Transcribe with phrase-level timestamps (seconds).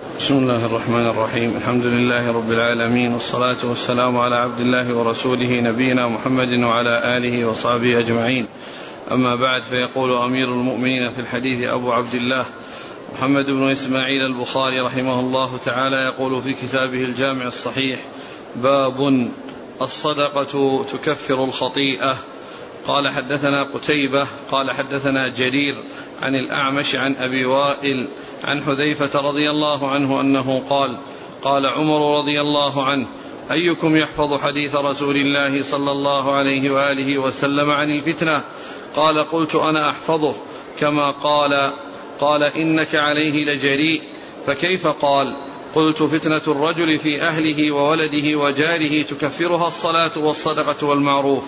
[0.00, 1.56] بسم الله الرحمن الرحيم.
[1.56, 7.98] الحمد لله رب العالمين والصلاة والسلام على عبد الله ورسوله نبينا محمد وعلى آله وصحبه
[7.98, 8.46] أجمعين.
[9.10, 12.46] أما بعد فيقول أمير المؤمنين في الحديث أبو عبد الله
[13.14, 18.00] محمد بن إسماعيل البخاري رحمه الله تعالى يقول في كتابه الجامع الصحيح
[18.56, 19.28] باب
[19.82, 22.16] الصدقة تكفر الخطيئة.
[22.86, 25.74] قال حدثنا قتيبة قال حدثنا جرير
[26.24, 28.08] عن الأعمش عن أبي وائل
[28.44, 30.98] عن حذيفة رضي الله عنه أنه قال
[31.42, 33.06] قال عمر رضي الله عنه
[33.50, 38.44] أيكم يحفظ حديث رسول الله صلى الله عليه وآله وسلم عن الفتنة؟
[38.96, 40.34] قال قلت أنا أحفظه
[40.80, 41.72] كما قال
[42.20, 44.02] قال إنك عليه لجريء
[44.46, 45.36] فكيف قال؟
[45.74, 51.44] قلت فتنة الرجل في أهله وولده وجاره تكفرها الصلاة والصدقة والمعروف.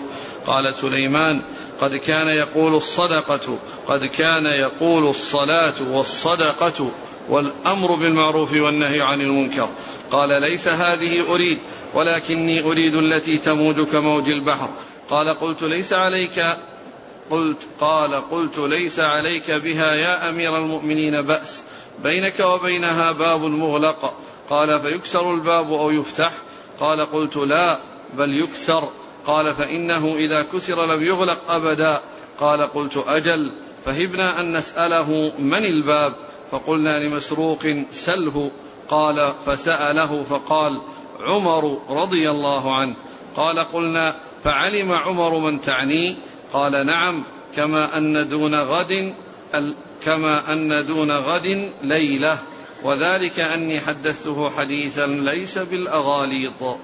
[0.47, 1.41] قال سليمان
[1.81, 6.91] قد كان يقول الصدقة قد كان يقول الصلاة والصدقة
[7.29, 9.69] والأمر بالمعروف والنهي عن المنكر.
[10.11, 11.59] قال ليس هذه أريد
[11.93, 14.69] ولكني أريد التي تموج كموج البحر.
[15.09, 16.45] قال قلت ليس عليك
[17.29, 21.63] قلت قال قلت ليس عليك بها يا أمير المؤمنين بأس.
[22.03, 24.13] بينك وبينها باب مغلق.
[24.49, 26.31] قال فيكسر الباب أو يفتح؟
[26.79, 27.79] قال قلت لا
[28.13, 28.89] بل يكسر.
[29.27, 32.01] قال فإنه إذا كسر لم يغلق أبدا.
[32.39, 33.51] قال قلت أجل.
[33.85, 36.13] فهبنا أن نسأله من الباب.
[36.51, 38.51] فقلنا لمسروق سله.
[38.89, 40.81] قال فسأله فقال
[41.19, 42.95] عمر رضي الله عنه.
[43.35, 46.17] قال قلنا فعلم عمر من تعني؟
[46.53, 47.23] قال نعم.
[47.55, 49.13] كما أن دون غد
[50.03, 52.39] كما أن دون غد ليلة.
[52.83, 56.77] وذلك أني حدثته حديثا ليس بالأغاليط.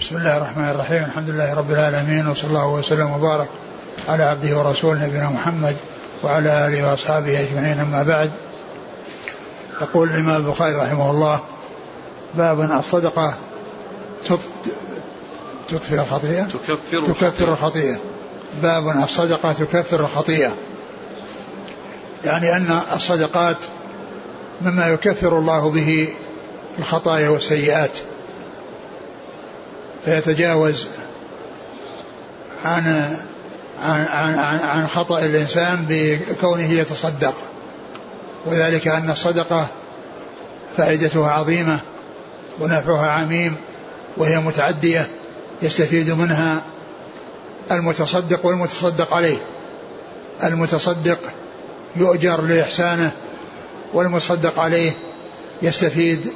[0.00, 1.04] بسم الله الرحمن الرحيم.
[1.04, 3.48] الحمد لله رب العالمين وصلى الله وسلم وبارك
[4.08, 5.76] على عبده ورسوله نبينا محمد
[6.22, 7.80] وعلى آله وأصحابه أجمعين.
[7.80, 8.30] أما بعد
[9.80, 11.40] يقول الإمام البخاري رحمه الله
[12.34, 13.34] باب الصدقة
[15.68, 17.96] تطفئ الخطيئة؟ تكفر تكفر الخطيئة.
[18.62, 20.52] باب الصدقة تكفر الخطيئة.
[22.24, 23.58] يعني أن الصدقات
[24.62, 26.08] مما يكفر الله به
[26.78, 27.98] الخطايا والسيئات.
[30.04, 30.88] فيتجاوز
[32.64, 33.16] عن
[33.82, 37.34] عن عن, عن خطأ الإنسان بكونه يتصدق.
[38.46, 39.68] وذلك أن الصدقة
[40.76, 41.78] فائدتها عظيمة
[42.60, 43.56] ونفعها عميم
[44.16, 45.08] وهي متعدية
[45.62, 46.62] يستفيد منها
[47.72, 49.38] المتصدق والمتصدق عليه.
[50.44, 51.18] المتصدق
[51.96, 53.10] يؤجر لإحسانه
[53.92, 54.92] والمصدق عليه
[55.62, 56.32] يستفيد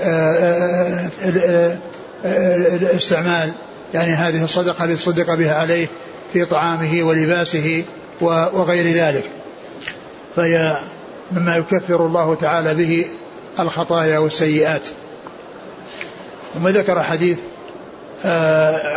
[0.00, 1.78] آآ آآ
[2.24, 3.52] استعمال
[3.94, 5.88] يعني هذه الصدقة التي صدق بها عليه
[6.32, 7.84] في طعامه ولباسه
[8.20, 9.24] وغير ذلك.
[10.36, 10.76] فهي
[11.32, 13.06] مما يكفر الله تعالى به
[13.60, 14.82] الخطايا والسيئات.
[16.54, 17.38] ثم ذكر حديث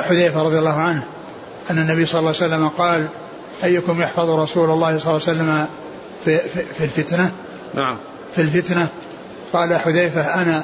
[0.03, 1.03] حذيفة رضي الله عنه
[1.71, 3.07] أن النبي صلى الله عليه وسلم قال
[3.63, 5.67] أيكم يحفظ رسول الله صلى الله عليه وسلم
[6.25, 7.31] في, في, في الفتنة؟
[7.73, 7.97] نعم.
[8.35, 8.87] في الفتنة؟
[9.53, 10.63] قال حذيفة أنا.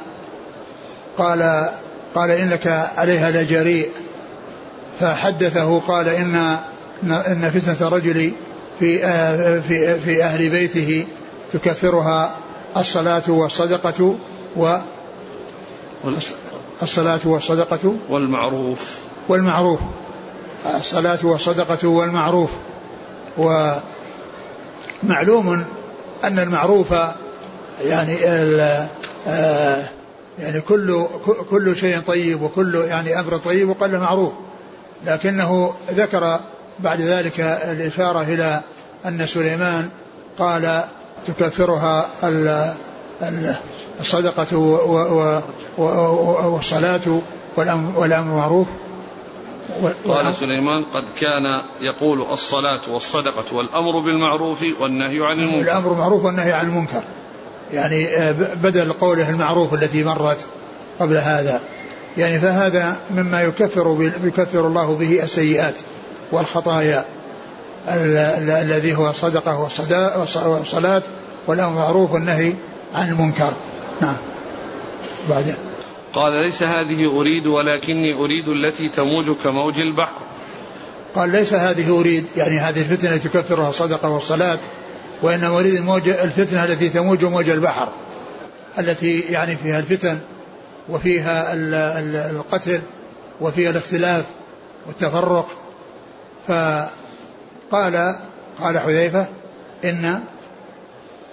[1.17, 1.69] قال
[2.15, 3.89] قال إنك عليها لجريء.
[4.99, 6.57] فحدثه قال إن
[7.03, 8.33] إن فتنة الرجل
[8.79, 8.97] في
[9.61, 11.07] في في أهل بيته
[11.53, 12.35] تكفرها
[12.77, 14.15] الصلاة والصدقة
[14.55, 14.77] و
[16.81, 18.97] الصلاة والصدقة والمعروف.
[19.29, 19.79] والمعروف.
[20.75, 22.51] الصلاة والصدقة والمعروف.
[25.03, 25.65] ومعلوم
[26.23, 26.93] أن المعروف
[27.85, 28.15] يعني
[30.39, 31.05] يعني كل
[31.49, 34.31] كل شيء طيب وكل يعني أمر طيب وقل معروف.
[35.05, 36.39] لكنه ذكر
[36.79, 38.61] بعد ذلك الإشارة إلى
[39.05, 39.89] أن سليمان
[40.39, 40.83] قال
[41.27, 42.09] تكفرها
[43.99, 44.57] الصدقة
[46.47, 47.21] والصلاة
[47.55, 48.67] والأمر معروف
[50.07, 55.61] قال سليمان قد كان يقول الصلاة والصدقة والأمر بالمعروف والنهي عن المنكر.
[55.61, 57.01] الأمر معروف والنهي عن المنكر.
[57.73, 58.07] يعني
[58.63, 60.45] بدل قوله المعروف التي مرت
[60.99, 61.61] قبل هذا.
[62.17, 65.75] يعني فهذا مما يكفر يكفر الله به السيئات
[66.31, 67.05] والخطايا
[68.61, 69.69] الذي هو الصدقة
[70.47, 71.01] والصلاة
[71.47, 72.53] والأمر معروف والنهي
[72.95, 73.53] عن المنكر.
[74.01, 74.17] نعم.
[75.29, 75.55] بعدين
[76.13, 80.15] قال ليس هذه أريد ولكني أريد التي تموج كموج البحر.
[81.15, 82.25] قال ليس هذه أريد.
[82.37, 84.59] يعني هذه الفتنة تكفرها الصدقة والصلاة
[85.21, 87.89] وإنما أريد الموج الفتنة التي تموج موج البحر
[88.79, 90.19] التي يعني فيها الفتن
[90.89, 91.53] وفيها
[92.29, 92.81] القتل
[93.41, 94.25] وفيها الاختلاف
[94.87, 95.47] والتفرق.
[96.47, 98.15] فقال
[98.59, 99.27] قال حذيفة
[99.83, 100.19] إن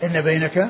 [0.04, 0.68] إن بينك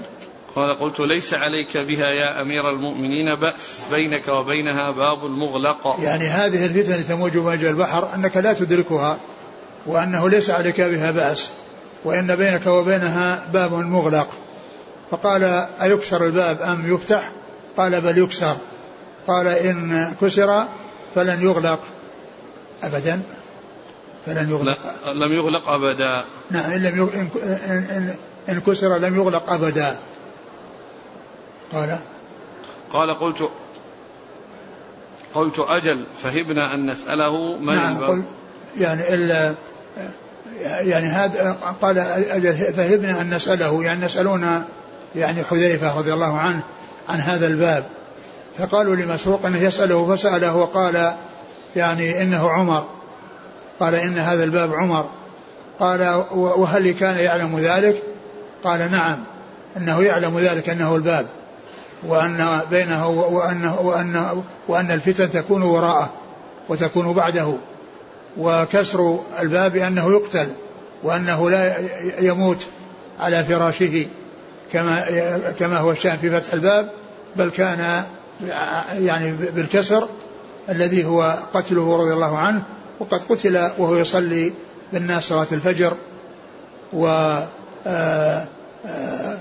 [0.57, 5.97] قال قلت ليس عليك بها يا أمير المؤمنين بأس بينك وبينها باب مغلق.
[6.03, 9.19] يعني هذه الفتن تموج موج البحر أنك لا تدركها
[9.87, 11.51] وأنه ليس عليك بها بأس.
[12.07, 14.29] وإن بينك وبينها باب مغلق.
[15.11, 15.45] فقال
[15.83, 17.31] أيكسر الباب أم يفتح؟
[17.77, 18.57] قال بل يكسر.
[19.27, 20.69] قال إن كسر
[21.15, 21.81] فلن يغلق.
[22.83, 23.23] أبدا؟
[24.27, 24.79] فلن يغلق.
[25.07, 26.25] لم يغلق أبدا.
[26.51, 27.29] نعم إن لم إن,
[27.91, 28.17] إن,
[28.49, 29.97] إن كسر لم يغلق أبدا.
[31.73, 31.99] قال.
[32.93, 33.51] قال قلت
[35.35, 38.25] قلت أجل فهبنا أن نسأله من نعم قل
[38.79, 39.55] يعني إلا
[40.61, 44.65] يعني هذا قال أجل فهبنا أن نسأله يعني نسألون
[45.17, 46.63] يعني حذيفة رضي الله عنه
[47.09, 47.85] عن هذا الباب.
[48.59, 51.13] فقالوا لمسروق أنه يسأله فسأله وقال
[51.77, 52.85] يعني إنه عمر.
[53.81, 55.07] قال إن هذا الباب عمر.
[55.81, 58.03] قال وهل كان يعلم ذلك؟
[58.65, 59.25] قال نعم
[59.77, 61.27] إنه يعلم ذلك إنه الباب.
[62.07, 66.11] وأن بينه وأنه وأن وأن الفتن تكون وراءه
[66.69, 67.55] وتكون بعده.
[68.39, 70.49] وكسر الباب أنه يقتل
[71.03, 71.77] وأنه لا
[72.21, 72.67] يموت
[73.21, 74.07] على فراشه
[74.73, 75.05] كما
[75.59, 76.91] كما هو الشان في فتح الباب
[77.37, 78.05] بل كان
[78.99, 80.09] يعني بالكسر
[80.69, 82.63] الذي هو قتله رضي الله عنه
[83.01, 84.53] وقد قتل وهو يصلي
[84.93, 85.93] بالناس صلاة الفجر
[86.93, 87.07] و
[87.87, 88.47] آه،
[88.87, 89.39] آه،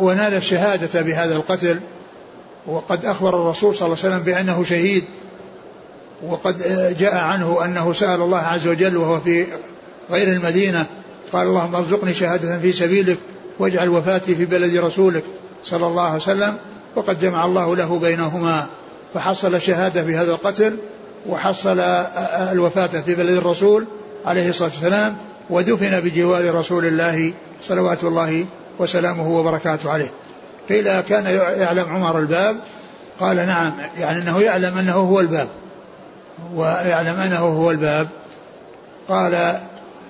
[0.00, 1.80] ونال الشهادة بهذا القتل.
[2.66, 5.04] وقد أخبر الرسول صلى الله عليه وسلم بأنه شهيد
[6.26, 6.56] وقد
[6.98, 9.46] جاء عنه أنه سأل الله عز وجل وهو في
[10.10, 10.86] غير المدينة
[11.32, 13.18] قال اللهم ارزقني شهادة في سبيلك
[13.58, 15.24] واجعل وفاتي في بلد رسولك
[15.64, 16.56] صلى الله عليه وسلم
[16.96, 18.66] وقد جمع الله له بينهما
[19.14, 20.78] فحصل شهادة في هذا القتل
[21.28, 21.78] وحصل
[22.52, 23.86] الوفاة في بلد الرسول
[24.26, 25.16] عليه الصلاة والسلام
[25.50, 27.32] ودفن بجوار رسول الله
[27.62, 28.46] صلوات الله
[28.78, 30.10] وسلامه وبركاته عليه.
[30.68, 31.26] قيل كان
[31.60, 32.56] يعلم عمر الباب؟
[33.20, 35.48] قال نعم يعني أنه يعلم أنه هو الباب.
[36.54, 38.08] ويعلم أنه هو الباب.
[39.08, 39.60] قال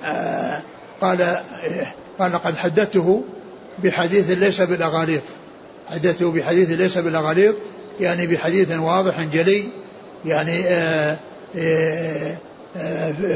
[0.05, 0.63] آه
[1.01, 1.37] قال
[2.19, 3.25] قال قد حدثته
[3.79, 5.23] بحديث ليس بالأغاليط.
[5.91, 7.57] حدثته بحديث ليس بالأغاليط
[8.01, 9.69] يعني بحديث واضح جلي
[10.25, 11.17] يعني آه
[11.57, 12.37] آه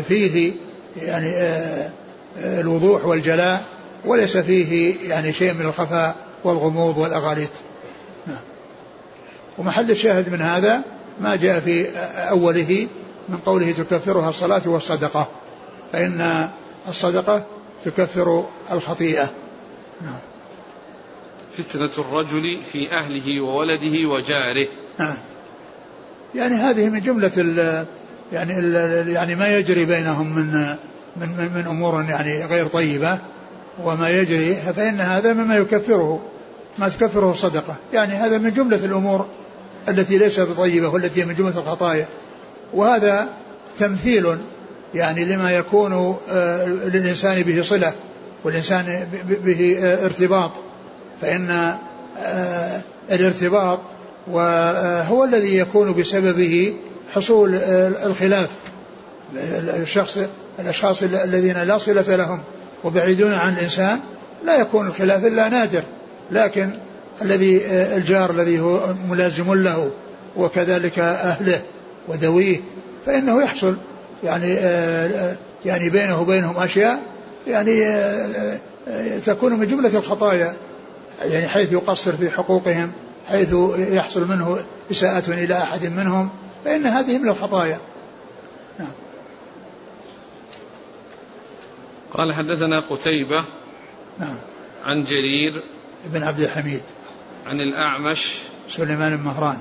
[0.08, 0.52] فيه
[1.02, 1.32] يعني
[2.36, 3.62] الوضوح والجلاء
[4.04, 6.14] وليس فيه يعني شيء من الخفاء
[6.44, 7.50] والغموض والأغاليط.
[8.26, 8.40] نعم.
[9.58, 10.82] ومحل الشاهد من هذا
[11.20, 11.88] ما جاء في
[12.30, 12.88] أوله
[13.28, 15.28] من قوله تكفرها الصلاة والصدقة
[15.92, 16.48] فإن
[16.88, 17.44] الصدقة
[17.84, 19.30] تكفر الخطيئة.
[20.02, 20.18] نعم.
[21.58, 24.68] فتنة الرجل في أهله وولده وجاره.
[24.98, 25.18] نعم.
[26.34, 27.86] يعني هذه من جملة ال
[28.32, 30.76] يعني ال يعني ما يجري بينهم من
[31.16, 33.18] من, من, من أمور يعني غير طيبة
[33.84, 36.22] وما يجري فإن هذا مما يكفره
[36.78, 37.76] ما تكفره الصدقة.
[37.92, 39.26] يعني هذا من جملة الأمور
[39.88, 42.06] التي ليست بطيبة والتي هي من جملة الخطايا.
[42.74, 43.28] وهذا
[43.78, 44.38] تمثيل
[44.94, 47.92] يعني لما يكون آه، للإنسان به صلة
[48.44, 49.08] والإنسان
[49.44, 50.50] به آه، ارتباط.
[51.20, 51.74] فإن
[52.18, 52.80] آه،
[53.10, 53.78] الارتباط
[54.26, 56.74] وهو الذي يكون بسببه
[57.12, 57.54] حصول
[58.04, 58.48] الخلاف.
[59.54, 60.18] الشخص
[60.58, 62.40] الأشخاص الذين لا صلة لهم
[62.84, 64.00] وبعيدون عن الإنسان
[64.44, 65.82] لا يكون الخلاف إلا نادر.
[66.30, 66.70] لكن
[67.22, 69.90] الذي الجار الذي هو ملازم له
[70.36, 71.62] وكذلك أهله
[72.08, 72.60] وذويه
[73.06, 73.76] فإنه يحصل
[74.24, 74.54] يعني
[75.64, 77.02] يعني بينه وبينهم أشياء
[77.46, 77.84] يعني
[79.24, 80.56] تكون من جملة الخطايا
[81.22, 82.92] يعني حيث يقصر في حقوقهم
[83.28, 84.58] حيث يحصل منه
[84.90, 86.30] إساءة إلى أحد منهم
[86.64, 87.78] فإن هذه من الخطايا.
[88.78, 88.88] نعم.
[92.12, 93.44] قال حدثنا قتيبة
[94.18, 94.36] نعم.
[94.84, 95.62] عن جرير
[96.06, 96.82] بن عبد الحميد.
[97.46, 98.34] عن الأعمش
[98.68, 99.58] سليمان بن مهران.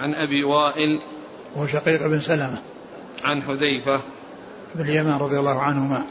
[0.00, 1.00] عن أبي وائل
[1.54, 2.58] وهو شقيق بن سلمة.
[3.24, 4.00] عن حذيفة
[4.74, 6.06] بن اليمان رضي الله عنهما.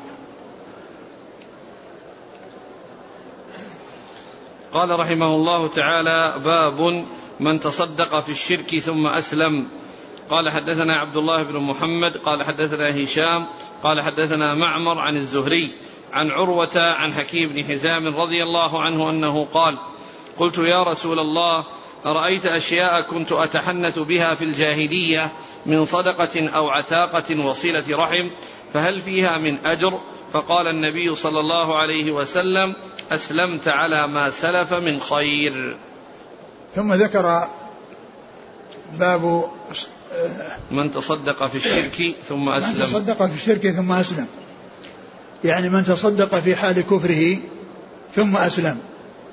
[4.73, 7.05] قال رحمه الله تعالى باب
[7.39, 9.67] من تصدق في الشرك ثم أسلم.
[10.29, 13.45] قال حدثنا عبد الله بن محمد قال حدثنا هشام
[13.83, 15.73] قال حدثنا معمر عن الزهري
[16.13, 19.77] عن عروة عن حكيم بن حزام رضي الله عنه أنه قال
[20.37, 21.63] قلت يا رسول الله
[22.05, 25.31] أرأيت أشياء كنت أتحنث بها في الجاهلية
[25.65, 28.29] من صدقة أو عتاقة وصلة رحم
[28.73, 29.99] فهل فيها من أجر؟
[30.33, 32.75] فقال النبي صلى الله عليه وسلم
[33.11, 35.77] أسلمت على ما سلف من خير.
[36.75, 37.47] ثم ذكر
[38.93, 39.51] باب
[40.71, 42.69] من تصدق في الشرك ثم أسلم.
[42.69, 44.27] من تصدق في الشرك ثم أسلم.
[45.43, 47.37] يعني من تصدق في حال كفره
[48.13, 48.79] ثم أسلم.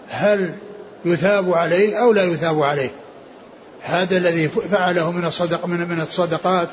[0.09, 0.55] هل
[1.05, 2.91] يثاب عليه أو لا يثاب عليه.
[3.83, 6.69] هذا الذي فعله من الصدق من من الصدقات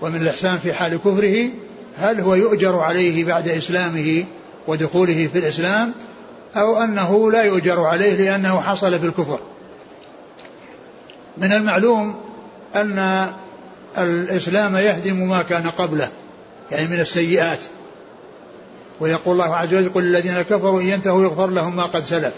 [0.00, 1.50] ومن الإحسان في حال كفره
[1.96, 4.24] هل هو يؤجر عليه بعد إسلامه
[4.66, 5.94] ودخوله في الإسلام
[6.56, 9.38] أو أنه لا يؤجر عليه لأنه حصل في الكفر؟
[11.38, 12.14] من المعلوم
[12.76, 13.28] أن
[13.98, 16.08] الإسلام يهدم ما كان قبله
[16.70, 17.58] يعني من السيئات.
[19.00, 22.32] ويقول الله عز وجل قل الذين كفروا إن ينتهوا يغفر لهم ما قد سلف.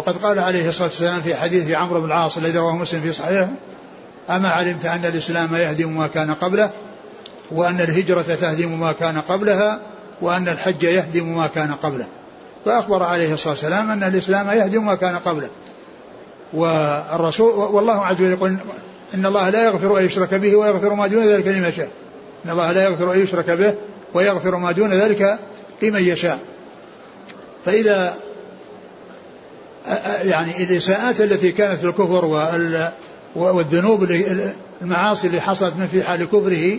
[0.00, 3.48] وقد قال عليه الصلاة والسلام في حديث عمرو بن العاص الذي رواه مسلم في صحيحه
[4.30, 6.70] أما علمت أن الإسلام يهدم ما كان قبله
[7.50, 9.80] وأن الهجرة تهدم ما كان قبلها
[10.22, 12.06] وأن الحج يهدم ما كان قبله.
[12.64, 15.48] فأخبر عليه الصلاة والسلام أن الإسلام يهدم ما كان قبله.
[16.52, 18.56] والرسول والله عز وجل يقول
[19.14, 21.90] إن الله لا يغفر أن يشرك به ويغفر ما دون ذلك لمن يشاء.
[22.44, 23.74] إن الله لا يغفر أن يشرك به
[24.14, 25.38] ويغفر ما دون ذلك
[25.82, 26.38] لمن يشاء.
[27.64, 28.16] فإذا
[30.22, 32.24] يعني الإساءات التي كانت في الكفر
[33.36, 34.08] والذنوب
[34.82, 36.78] المعاصي اللي حصلت من في حال كفره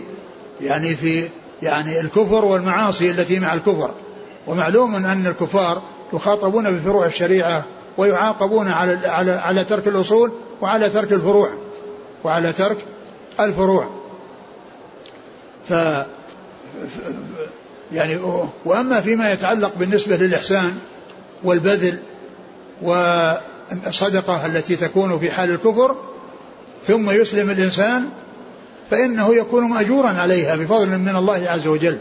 [0.60, 1.28] يعني في
[1.62, 3.90] يعني الكفر والمعاصي التي مع الكفر.
[4.46, 5.82] ومعلوم أن الكفار
[6.12, 7.64] يخاطبون بفروع الشريعة
[7.98, 11.50] ويعاقبون على على على ترك الأصول وعلى ترك الفروع
[12.24, 12.76] وعلى ترك
[13.40, 13.90] الفروع.
[15.68, 15.72] ف
[17.92, 18.18] يعني
[18.64, 20.78] وأما فيما يتعلق بالنسبة للإحسان
[21.44, 21.98] والبذل
[22.82, 25.96] والصدقة التي تكون في حال الكفر
[26.86, 28.08] ثم يسلم الإنسان
[28.90, 31.98] فإنه يكون مأجورا عليها بفضل من الله عز وجل.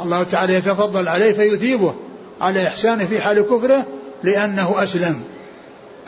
[0.00, 1.94] الله تعالى يتفضل عليه فيثيبه
[2.40, 3.86] على احسانه في حال كفره
[4.22, 5.20] لأنه أسلم.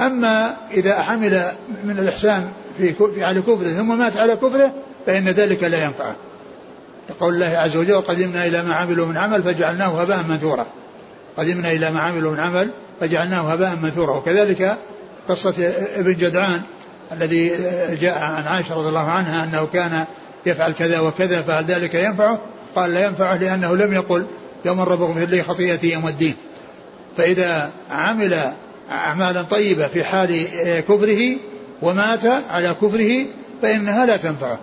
[0.00, 1.42] أما إذا حمل
[1.84, 2.48] من الإحسان
[2.78, 4.72] في حال كفره ثم مات على كفره
[5.06, 6.16] فإن ذلك لا ينفعه.
[7.10, 10.66] لقول الله عز وجل وقدمنا إلى ما عملوا من عمل فجعلناه هباء منثورا.
[11.36, 14.16] قدمنا إلى ما عملوا من عمل فجعلناه هباء منثورا.
[14.16, 14.78] وكذلك
[15.28, 16.62] قصة ابن جدعان
[17.12, 17.48] الذي
[18.00, 20.04] جاء عن عائشة رضي الله عنها أنه كان
[20.46, 22.40] يفعل كذا وكذا فهل ذلك ينفعه؟
[22.76, 24.26] قال لا ينفعه لأنه لم يقل
[24.64, 26.34] يوم الرب اغفر لي خطيئتي يوم الدين.
[27.16, 28.52] فإذا عمل
[28.90, 30.46] أعمالا طيبة في حال
[30.80, 31.36] كفره
[31.82, 33.26] ومات على كفره
[33.62, 34.58] فإنها لا تنفعه.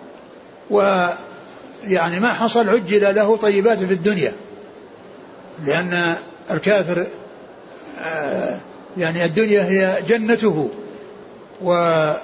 [1.84, 4.32] يعني ما حصل عجل له طيبات في الدنيا.
[5.64, 6.14] لأن
[6.50, 7.06] الكافر
[8.96, 10.70] يعني الدنيا هي جنته.
[11.62, 12.18] وكما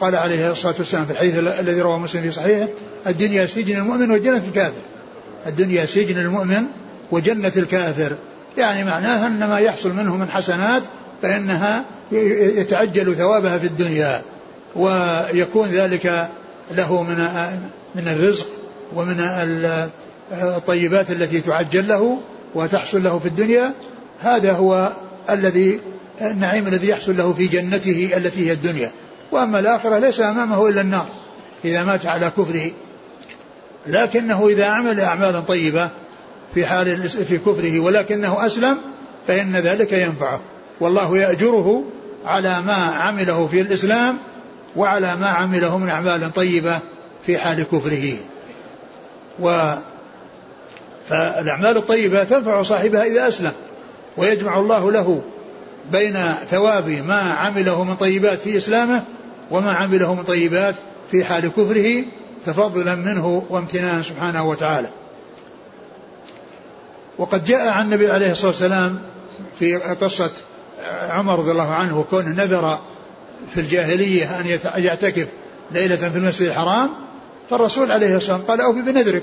[0.00, 2.68] قال عليه الصلاة والسلام في الحديث الذي رواه مسلم في صحيحه
[3.06, 4.72] الدنيا سجن المؤمن وجنة الكافر.
[5.46, 6.64] الدنيا سجن المؤمن
[7.10, 8.12] وجنة الكافر.
[8.58, 10.82] يعني معناها أن ما يحصل منه من حسنات
[11.22, 14.22] فإنها يتعجل ثوابها في الدنيا.
[14.76, 16.28] ويكون ذلك
[16.70, 17.16] له من
[17.94, 18.46] من الرزق
[18.94, 19.20] ومن
[20.32, 22.18] الطيبات التي تعجل له
[22.54, 23.72] وتحصل له في الدنيا.
[24.20, 24.92] هذا هو
[25.30, 25.80] الذي
[26.20, 28.92] النعيم الذي يحصل له في جنته التي هي الدنيا.
[29.32, 31.06] وأما الآخرة ليس أمامه إلا النار
[31.64, 32.70] إذا مات على كفره.
[33.86, 35.90] لكنه إذا عمل أعمالا طيبة
[36.54, 38.78] في حال في كفره ولكنه أسلم
[39.26, 40.40] فإن ذلك ينفعه.
[40.80, 41.84] والله يأجره
[42.24, 44.18] على ما عمله في الإسلام
[44.76, 46.78] وعلى ما عمله من أعمال طيبة
[47.26, 48.16] في حال كفره.
[49.40, 49.74] و
[51.08, 53.52] فالأعمال الطيبة تنفع صاحبها إذا أسلم.
[54.18, 55.22] ويجمع الله له
[55.92, 56.16] بين
[56.50, 59.04] ثواب ما عمله من طيبات في إسلامه
[59.50, 60.74] وما عمله من طيبات
[61.10, 62.04] في حال كفره
[62.46, 64.88] تفضلا منه وامتنانا سبحانه وتعالى.
[67.18, 68.98] وقد جاء عن النبي عليه الصلاة والسلام
[69.58, 70.30] في قصة
[71.08, 72.78] عمر رضي الله عنه وكونه نذر
[73.54, 74.40] في الجاهلية
[74.76, 75.26] أن يعتكف
[75.70, 76.90] ليلة في المسجد الحرام
[77.50, 79.22] فالرسول عليه الصلاة والسلام قال أوفي بنذرك.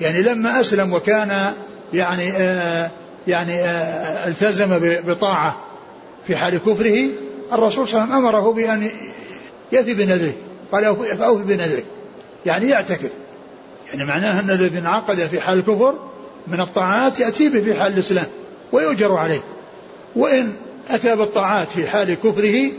[0.00, 1.54] يعني لما أسلم وكان
[1.92, 2.90] يعني آه
[3.26, 5.56] يعني آه التزم بطاعة
[6.26, 7.08] في حال كفره
[7.52, 8.88] الرسول صلى الله عليه وسلم أمره بأن
[9.72, 10.32] يأتي بنذره
[10.72, 11.84] قال فأوفي بنذرك
[12.46, 13.10] يعني يعتكف.
[13.92, 15.94] يعني معناها أن الذي انعقد في حال الكفر
[16.48, 18.26] من الطاعات يأتي به في حال الإسلام
[18.72, 19.40] ويؤجر عليه.
[20.16, 20.52] وإن
[20.90, 22.70] أتى بالطاعات في حال كفره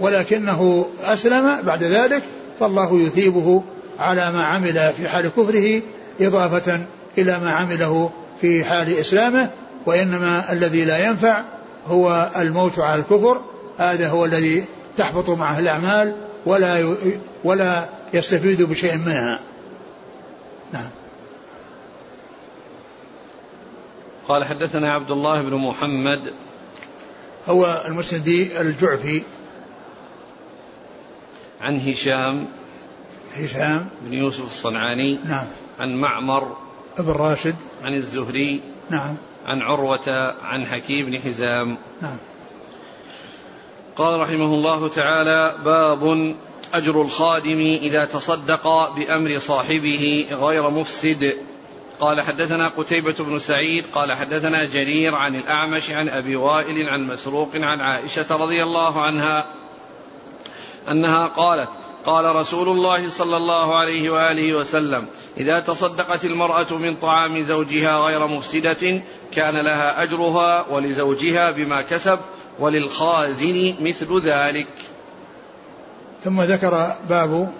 [0.00, 2.22] ولكنه أسلم بعد ذلك
[2.60, 3.62] فالله يثيبه
[3.98, 5.82] على ما عمل في حال كفره
[6.20, 6.80] إضافة
[7.18, 8.10] إلى ما عمله
[8.40, 9.50] في حال إسلامه
[9.86, 11.44] وإنما الذي لا ينفع
[11.86, 13.40] هو الموت على الكفر.
[13.78, 14.64] هذا هو الذي
[14.96, 16.96] تحبط معه الأعمال ولا
[17.44, 19.40] ولا يستفيد بشيء منها.
[20.72, 20.90] نعم.
[24.28, 26.32] قال حدثنا عبد الله بن محمد.
[27.48, 29.22] هو المسندي الجعفي.
[31.60, 32.48] عن هشام.
[33.34, 33.88] هشام.
[34.02, 35.18] بن يوسف الصنعاني.
[35.24, 35.46] نعم.
[35.80, 36.56] عن معمر.
[36.98, 38.62] ابن راشد عن الزهري.
[38.90, 39.16] نعم.
[39.46, 41.78] عن عروة عن حكيم بن حزام.
[42.02, 42.18] نعم.
[43.96, 46.34] قال رحمه الله تعالى باب
[46.74, 51.36] أجر الخادم إذا تصدق بأمر صاحبه غير مفسد.
[52.00, 57.50] قال حدثنا قتيبة بن سعيد قال حدثنا جرير عن الأعمش عن أبي وائل عن مسروق
[57.54, 59.46] عن عائشة رضي الله عنها
[60.90, 61.68] أنها قالت
[62.06, 65.06] قال رسول الله صلى الله عليه وآله وسلم
[65.36, 69.02] إذا تصدقت المرأة من طعام زوجها غير مفسدة
[69.34, 72.18] كان لها أجرها ولزوجها بما كسب
[72.58, 74.68] وللخازن مثل ذلك.
[76.24, 77.52] ثم ذكر باب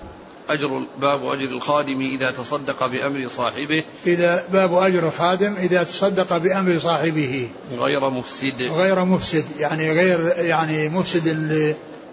[0.50, 3.82] أجر باب أجر الخادم إذا تصدق بأمر صاحبه.
[4.06, 7.48] إذا باب أجر الخادم إذا تصدق بأمر صاحبه.
[7.78, 8.62] غير مفسد.
[8.62, 11.28] غير مفسد يعني غير يعني مفسد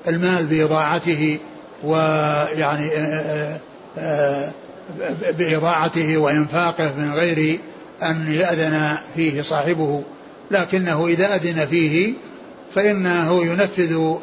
[0.07, 1.39] المال بإضاعته
[1.83, 3.59] ويعني آه،
[3.97, 4.51] آه،
[5.37, 7.59] بإضاعته وإنفاقه من غير
[8.03, 10.03] أن يأذن فيه صاحبه
[10.51, 12.13] لكنه إذا أذن فيه
[12.75, 14.17] فإنه ينفذ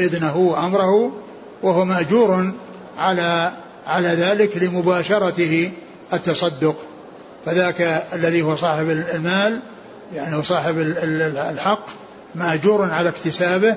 [0.00, 1.12] إذنه وأمره
[1.62, 2.52] وهو مأجور
[2.98, 3.52] على
[3.86, 5.70] على ذلك لمباشرته
[6.12, 6.76] التصدق.
[7.46, 9.60] فذاك الذي هو صاحب المال
[10.14, 11.86] يعني هو صاحب الحق
[12.34, 13.76] مأجور على اكتسابه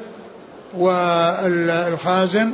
[0.77, 2.53] والخازن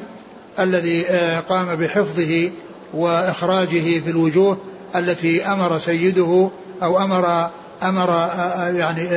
[0.59, 2.51] الذي آه، قام بحفظه
[2.93, 4.57] وإخراجه في الوجوه
[4.95, 6.49] التي أمر سيده
[6.83, 7.49] أو أمر
[7.83, 9.09] أمر آه، آه، يعني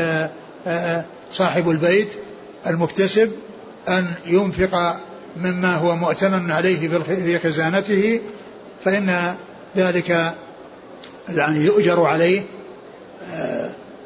[1.32, 2.14] صاحب البيت
[2.66, 3.30] المكتسب
[3.88, 4.96] أن ينفق
[5.36, 8.20] مما هو مؤتمن عليه في خزانته
[8.84, 9.34] فإن
[9.76, 10.34] ذلك
[11.28, 12.42] يعني يؤجر عليه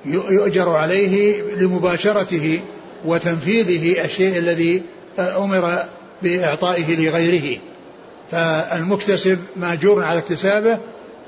[0.05, 2.61] يؤجر عليه لمباشرته
[3.05, 4.83] وتنفيذه الشيء الذي
[5.19, 5.79] أمر
[6.23, 7.59] بإعطائه لغيره.
[8.31, 10.79] فالمكتسب ماجور على اكتسابه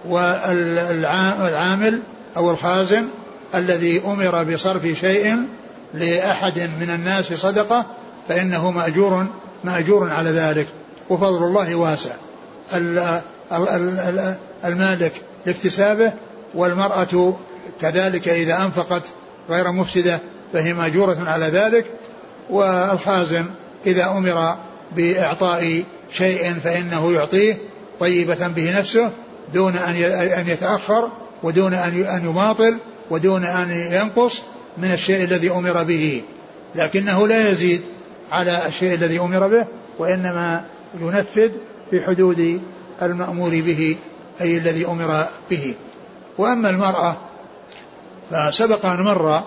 [0.06, 2.02] والعامل
[2.36, 3.08] أو الخازن
[3.54, 5.36] الذي أمر بصرف شيء
[5.94, 7.86] لأحد من الناس صدقة
[8.28, 9.26] فإنه مأجور
[9.64, 10.66] مأجور على ذلك.
[11.10, 12.14] وفضل الله واسع.
[14.64, 15.12] المالك
[15.46, 16.12] لاكتسابه
[16.54, 17.34] والمرأة
[17.80, 19.02] كذلك إذا أنفقت
[19.50, 20.18] غير مفسدة
[20.52, 21.86] فهي مأجورة على ذلك.
[22.50, 23.46] والخازن
[23.86, 24.56] إذا أمر
[24.96, 27.58] بإعطاء شيء فإنه يعطيه
[28.00, 29.10] طيبة به نفسه
[29.54, 31.10] دون أن يتأخر
[31.42, 32.78] ودون أن يماطل
[33.10, 34.42] ودون أن ينقص
[34.78, 36.22] من الشيء الذي أمر به.
[36.74, 37.80] لكنه لا يزيد
[38.32, 39.66] على الشيء الذي أمر به
[39.98, 40.64] وإنما
[41.00, 41.50] ينفذ
[41.90, 42.60] في حدود
[43.02, 43.96] المأمور به
[44.40, 45.74] أي الذي أمر به.
[46.38, 47.16] وأما المرأة
[48.30, 49.42] فسبق أن مر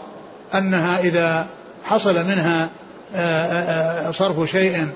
[0.56, 1.48] أنها إذا
[1.84, 2.70] حصل منها
[3.16, 4.88] آه، آه، آه، صرف شيء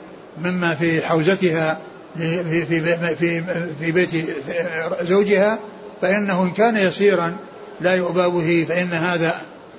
[0.44, 1.78] مما في حوزتها
[2.18, 3.44] في في في
[3.80, 4.10] في بيت
[5.02, 5.60] زوجها
[6.02, 7.36] فإنه إن كان يسيرا
[7.82, 9.36] لا يؤبى به فإن هذا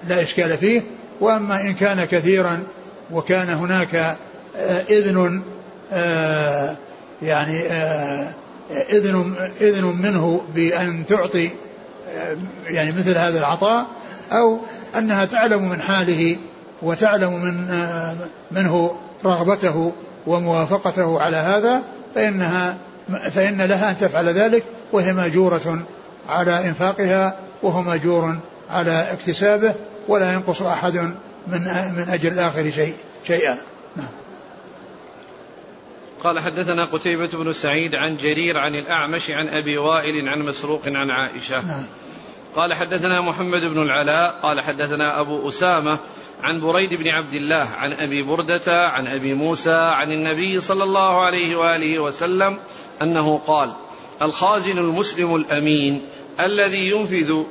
[0.08, 0.82] لا إشكال فيه.
[1.20, 2.62] وأما إن كان كثيرا
[3.10, 4.16] وكان هناك
[4.90, 5.42] إذن
[7.22, 7.60] يعني
[8.70, 11.50] إذن إذن منه بأن تعطي
[12.66, 13.86] يعني مثل هذا العطاء
[14.32, 14.58] أو
[14.98, 16.36] أنها تعلم من حاله
[16.82, 17.68] وتعلم من
[18.50, 19.92] منه رغبته
[20.26, 21.82] وموافقته على هذا.
[22.16, 22.76] فإنها
[23.30, 25.82] فإن لها أن تفعل ذلك وهي مأجورة
[26.28, 28.38] على إنفاقها وهو مأجور
[28.70, 29.74] على اكتسابه
[30.08, 30.96] ولا ينقص أحد
[31.46, 31.60] من
[31.96, 32.94] من أجل الآخر شيء
[33.26, 33.58] شيئا
[33.96, 34.08] نعم.
[36.24, 41.10] قال حدثنا قتيبة بن سعيد عن جرير عن الأعمش عن أبي وائل عن مسروق عن
[41.10, 41.86] عائشة نعم.
[42.56, 45.98] قال حدثنا محمد بن العلاء قال حدثنا أبو أسامة
[46.42, 51.20] عن بريد بن عبد الله عن أبي بردة عن أبي موسى عن النبي صلى الله
[51.20, 52.58] عليه وآله وسلم
[53.02, 53.72] أنه قال
[54.22, 56.02] الخازن المسلم الأمين
[56.40, 57.42] الذي ينفذ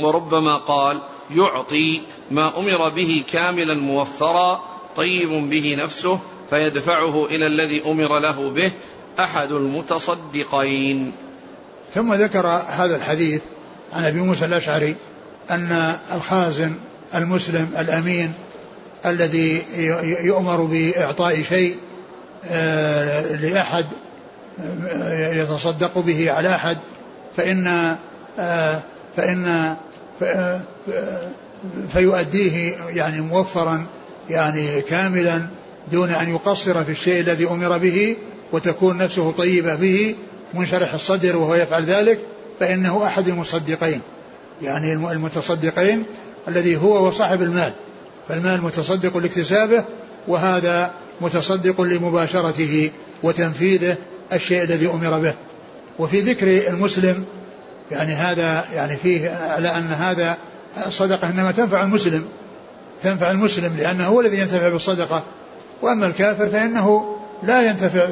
[0.00, 4.64] وربما قال يعطي ما أمر به كاملا موفرا
[4.96, 6.20] طيب به نفسه
[6.50, 8.72] فيدفعه إلى الذي أمر له به
[9.20, 11.12] أحد المتصدقين.
[11.94, 13.42] ثم ذكر هذا الحديث
[13.92, 14.96] عن أبي موسى الأشعري
[15.50, 16.74] أن الخازن
[17.14, 18.32] المسلم الأمين
[19.06, 19.62] الذي
[20.24, 21.76] يؤمر بإعطاء شيء
[22.50, 23.86] آه، لأحد
[24.88, 26.78] آه، يتصدق به على أحد
[27.36, 27.96] فإن
[28.38, 28.80] آه،
[29.16, 29.74] فإن
[31.92, 33.86] فيؤديه يعني موفرا
[34.30, 35.46] يعني كاملا
[35.92, 38.16] دون أن يقصر في الشيء الذي أمر به
[38.52, 40.14] وتكون نفسه طيبة به
[40.54, 42.18] منشرح الصدر وهو يفعل ذلك
[42.60, 44.00] فإنه أحد المصدقين
[44.62, 46.04] يعني المتصدقين
[46.48, 47.72] الذي هو وصاحب المال
[48.28, 49.84] فالمال متصدق لاكتسابه
[50.28, 52.90] وهذا متصدق لمباشرته
[53.22, 53.96] وتنفيذه
[54.32, 55.34] الشيء الذي أمر به.
[55.98, 57.24] وفي ذكر المسلم
[57.90, 60.36] يعني هذا يعني فيه على أن هذا
[60.86, 62.24] الصدقة إنما تنفع المسلم
[63.02, 65.22] تنفع المسلم لأنه هو الذي ينتفع بالصدقة.
[65.82, 68.06] وأما الكافر فإنه لا ينتفع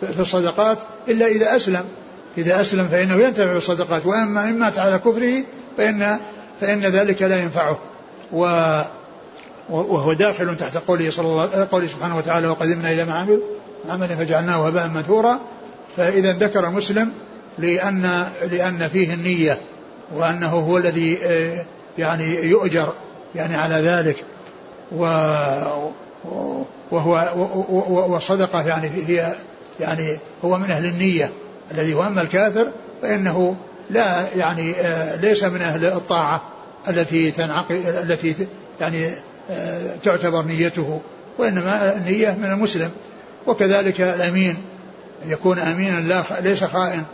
[0.00, 1.84] في الصدقات إلا إذا أسلم.
[2.38, 4.06] إذا أسلم فإنه ينتفع بالصدقات.
[4.06, 5.44] وأما إن مات على كفره
[5.76, 6.18] فإن
[6.62, 7.78] فإن ذلك لا ينفعه.
[8.32, 8.38] و
[9.70, 13.40] وهو داخل تحت قوله صلى الله قوله سبحانه وتعالى وقدمنا إلى ما عمل
[13.88, 15.40] عمل فجعلناه هباء منثورا.
[15.96, 17.12] فإذا ذكر مسلم
[17.58, 19.58] لأن لأن فيه النية
[20.14, 21.64] وأنه هو الذي آه،
[21.98, 22.92] يعني يؤجر
[23.34, 24.16] يعني على ذلك.
[24.92, 25.04] و
[26.90, 27.32] وهو
[28.12, 29.34] والصدقة يعني هي
[29.80, 31.30] يعني هو من أهل النية.
[31.70, 32.66] الذي هو أما الكافر
[33.02, 33.56] فإنه
[33.90, 36.51] لا يعني آه، ليس من أهل الطاعة.
[36.88, 38.34] التي تنعقد التي
[38.80, 39.10] يعني
[39.50, 41.00] آه، تعتبر نيته
[41.38, 42.90] وإنما النية من المسلم.
[43.46, 44.56] وكذلك الأمين
[45.26, 47.04] يكون أمينا لا ليس خائن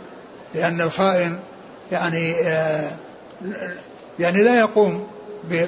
[0.55, 1.39] لأن الخائن
[1.91, 2.91] يعني آه،
[4.19, 5.07] يعني لا يقوم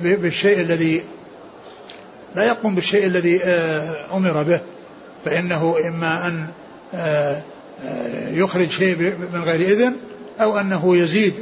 [0.01, 1.03] بالشيء الذي
[2.35, 3.43] لا يقوم بالشيء الذي
[4.13, 4.61] أمر به.
[5.25, 6.47] فإنه إما أن
[8.31, 8.97] يخرج شيء
[9.33, 9.95] من غير إذن
[10.41, 11.33] أو أنه يزيد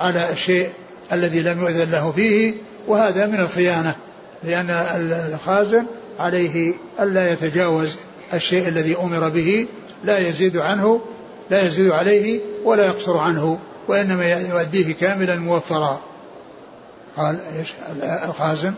[0.00, 0.70] على الشيء
[1.12, 2.54] الذي لم يؤذن له فيه
[2.86, 3.96] وهذا من الخيانة
[4.44, 4.70] لأن
[5.34, 5.86] الخازن
[6.18, 7.96] عليه ألا يتجاوز
[8.34, 9.66] الشيء الذي أمر به
[10.04, 11.00] لا يزيد عنه
[11.50, 16.00] لا يزيد عليه ولا يقصر عنه وإنما يؤديه كاملا موفرا.
[17.16, 17.72] قال إيش؟
[18.28, 18.74] الخازن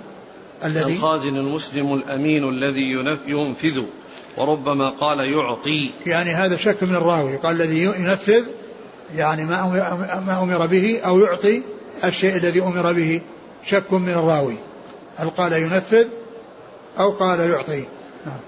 [0.65, 2.83] الذي الخازن المسلم الأمين الذي
[3.27, 3.83] ينفذ
[4.37, 5.91] وربما قال يعطي.
[6.07, 8.45] يعني هذا شك من الراوي قال الذي ينفذ
[9.15, 9.63] يعني ما
[10.27, 11.63] ما أمر به أو يعطي
[12.05, 13.21] الشيء الذي أمر به
[13.65, 14.57] شك من الراوي.
[15.17, 16.07] هل قال ينفذ
[16.99, 17.85] أو قال يعطي؟
[18.27, 18.41] نعم.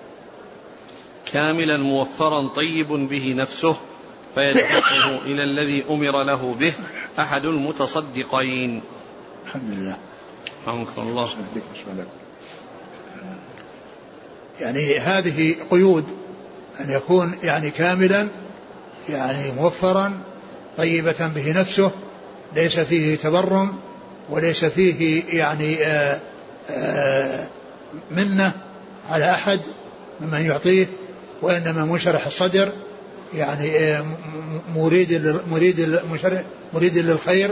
[1.26, 3.76] كاملا موفرا طيب به نفسه
[4.34, 6.72] فيدفعه إلى الذي أمر له به
[7.18, 8.82] أحد المتصدقين.
[9.46, 9.96] الحمد لله.
[10.66, 11.28] رحمك الله.
[14.60, 16.04] يعني هذه قيود
[16.80, 18.28] أن يكون يعني كاملا
[19.08, 20.20] يعني موفرا
[20.76, 21.90] طيبة به نفسه
[22.54, 23.74] ليس فيه تبرم
[24.30, 26.20] وليس فيه يعني آآ
[26.70, 27.46] آآ
[28.10, 28.52] منة
[29.08, 29.60] على أحد
[30.20, 30.86] ممن يعطيه
[31.42, 32.68] وإنما منشرح الصدر
[33.34, 33.98] يعني
[34.76, 36.00] مريد مريد
[36.74, 37.50] مريد للخير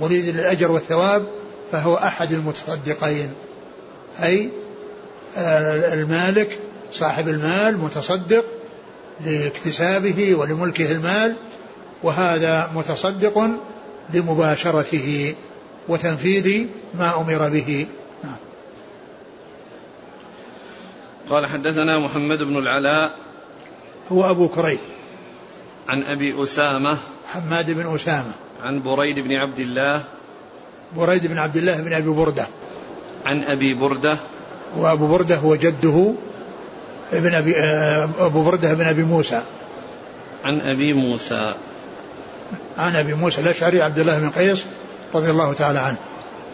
[0.00, 1.26] مريد للأجر والثواب
[1.72, 3.30] فهو أحد المتصدقين.
[4.22, 4.48] أي
[5.36, 6.58] المالك
[6.92, 8.44] صاحب المال متصدق
[9.26, 11.36] لاكتسابه ولملكه المال
[12.02, 13.50] وهذا متصدق
[14.14, 15.34] لمباشرته
[15.88, 16.66] وتنفيذ
[16.98, 17.86] ما أمر به.
[18.24, 18.36] نعم.
[21.30, 23.16] قال حدثنا محمد بن العلاء
[24.12, 24.78] هو أبو كريب.
[25.88, 26.98] عن أبي أسامة
[27.32, 28.32] حماد بن أسامة.
[28.62, 30.04] عن بريد بن عبد الله
[30.96, 32.46] بريد بن عبد الله بن أبي بردة.
[33.26, 34.18] عن أبي بردة
[34.76, 36.14] وأبو بردة هو جده
[37.12, 39.42] ابن أبي آه، أبو بردة بن أبي موسى.
[40.44, 41.54] عن أبي موسى
[42.78, 44.64] عن أبي موسى الأشعري عبد الله بن قيس
[45.14, 45.96] رضي الله تعالى عنه.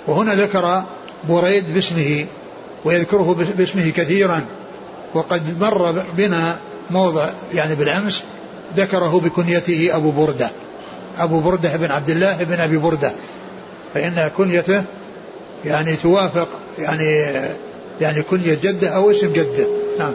[0.06, 0.84] وهنا ذكر
[1.28, 2.26] بريد باسمه
[2.84, 4.44] ويذكره باسمه كثيرا.
[5.14, 6.56] وقد مر بنا
[6.90, 8.24] موضع يعني بالأمس
[8.76, 10.50] ذكره بكنيته أبو بردة.
[11.18, 13.12] أبو بردة بن عبد الله بن أبي بردة.
[13.94, 14.84] فإن كنيته
[15.64, 17.26] يعني توافق يعني
[18.00, 19.66] يعني كنية جدة أو اسم جدة.
[19.98, 20.12] نعم.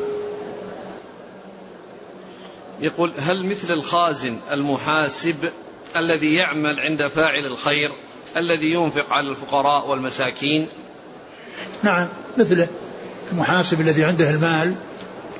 [2.80, 5.36] يقول هل مثل الخازن المحاسب
[5.96, 7.92] الذي يعمل عند فاعل الخير
[8.38, 10.68] الذي ينفق على الفقراء والمساكين.
[11.84, 12.68] نعم مثله
[13.32, 14.76] المحاسب الذي عنده المال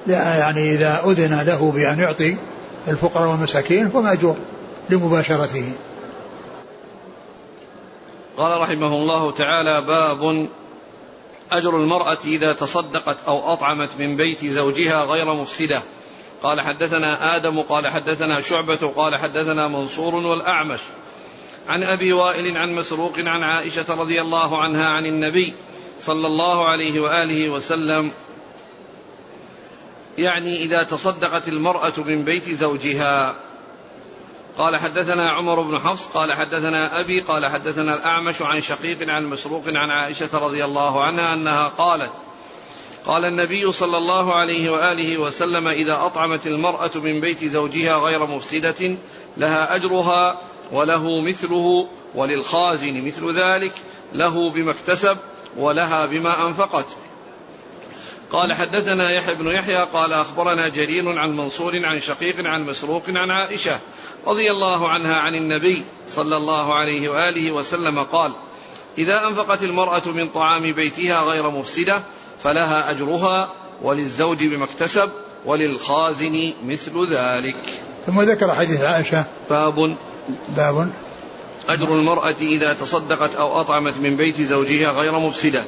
[0.08, 2.38] يعني إذا أذن له بأن يعطي
[2.88, 4.38] الفقراء والمساكين فهو مأجور
[4.90, 5.72] لمباشرته.
[8.38, 10.50] قال رحمه الله تعالى باب
[11.52, 15.82] أجر المرأة إذا تصدقت أو أطعمت من بيت زوجها غير مفسدة.
[16.44, 20.80] قال حدثنا آدم قال حدثنا شعبة قال حدثنا منصور والأعمش.
[21.68, 25.54] عن أبي وائل عن مسروق عن عائشة رضي الله عنها عن النبي
[26.00, 28.12] صلى الله عليه وآله وسلم
[30.18, 33.36] يعني إذا تصدقت المرأة من بيت زوجها.
[34.58, 39.64] قال حدثنا عمر بن حفص قال حدثنا أبي قال حدثنا الأعمش عن شقيق عن مسروق
[39.68, 42.12] عن عائشة رضي الله عنها أنها قالت
[43.06, 48.98] قال النبي صلى الله عليه وآله وسلم إذا أطعمت المرأة من بيت زوجها غير مفسدة
[49.38, 50.40] لها أجرها
[50.72, 53.74] وله مثله وللخازن مثل ذلك
[54.14, 55.18] له بما اكتسب
[55.58, 56.86] ولها بما أنفقت.
[58.32, 63.32] قال حدثنا يحيى بن يحيى قال أخبرنا جرير عن منصور عن شقيق عن مسروق عن
[63.32, 63.80] عائشة
[64.28, 68.34] رضي الله عنها عن النبي صلى الله عليه وآله وسلم قال
[68.98, 72.04] إذا أنفقت المرأة من طعام بيتها غير مفسدة
[72.44, 73.50] فلها أجرها
[73.82, 75.10] وللزوج بما اكتسب
[75.46, 77.56] وللخازن مثل ذلك.
[78.06, 79.26] ثم ذكر حديث عائشة.
[79.50, 79.96] باب.
[80.58, 80.90] باب.
[81.70, 85.64] أجر المرأة إذا تصدقت أو أطعمت من بيت زوجها غير مفسدة.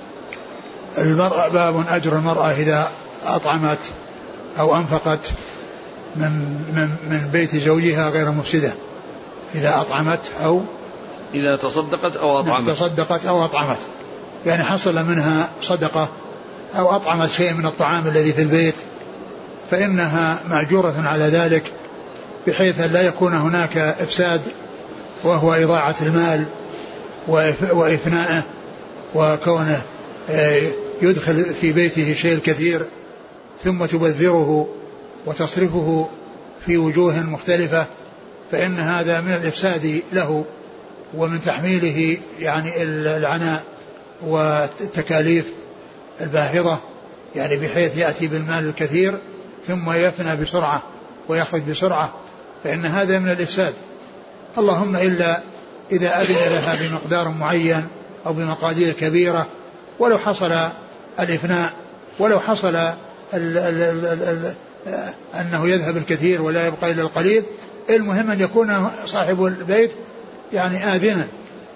[0.98, 1.86] المرأة باب.
[1.90, 2.92] أجر المرأة إذا
[3.26, 3.80] أطعمت
[4.60, 5.32] أو أنفقت
[6.16, 6.32] من
[6.76, 8.74] من من بيت زوجها غير مفسدة.
[9.56, 10.62] إذا أطعمت أو
[11.34, 12.70] إذا تصدقت أو أطعمت.
[12.70, 13.80] تصدقت أو أطعمت.
[14.46, 16.10] يعني حصل منها صدقة
[16.76, 18.76] أو أطعمت شيء من الطعام الذي في البيت
[19.72, 21.72] فإنها مأجورة على ذلك
[22.48, 24.42] بحيث لا يكون هناك إفساد
[25.24, 26.46] وهو إضاعة المال
[27.72, 28.44] وإفنائه
[29.16, 29.82] وكونه
[30.30, 30.62] آه،
[31.02, 32.86] يدخل في بيته شيء الكثير
[33.64, 34.68] ثم تبذره
[35.26, 36.10] وتصرفه
[36.66, 37.86] في وجوه مختلفة
[38.52, 40.46] فإن هذا من الإفساد له
[41.14, 43.64] ومن تحميله يعني العناء
[44.22, 45.46] والتكاليف.
[46.22, 46.80] الباهظة
[47.36, 49.18] يعني بحيث يأتي بالمال الكثير
[49.68, 50.84] ثم يفنى بسرعة
[51.28, 52.14] ويخرج بسرعة
[52.64, 53.74] فإن هذا من الإفساد.
[54.58, 55.42] اللهم إلا
[55.92, 57.88] إذا أذن لها بمقدار معين
[58.26, 59.48] أو بمقادير كبيرة
[60.00, 60.54] ولو حصل
[61.20, 61.74] الإفناء
[62.20, 62.96] ولو حصل ال
[63.34, 64.54] ال ال ال
[65.40, 67.44] أنه يذهب الكثير ولا يبقى إلا القليل
[67.90, 69.92] المهم أن يكون صاحب البيت
[70.54, 71.28] يعني آذنا.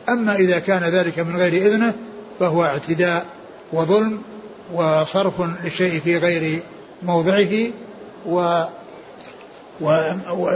[0.09, 1.93] أما إذا كان ذلك من غير إذنه
[2.39, 3.25] فهو اعتداء
[3.73, 4.21] وظلم
[4.73, 6.63] وصرف للشيء في غير
[7.03, 7.71] موضعه
[8.25, 8.63] و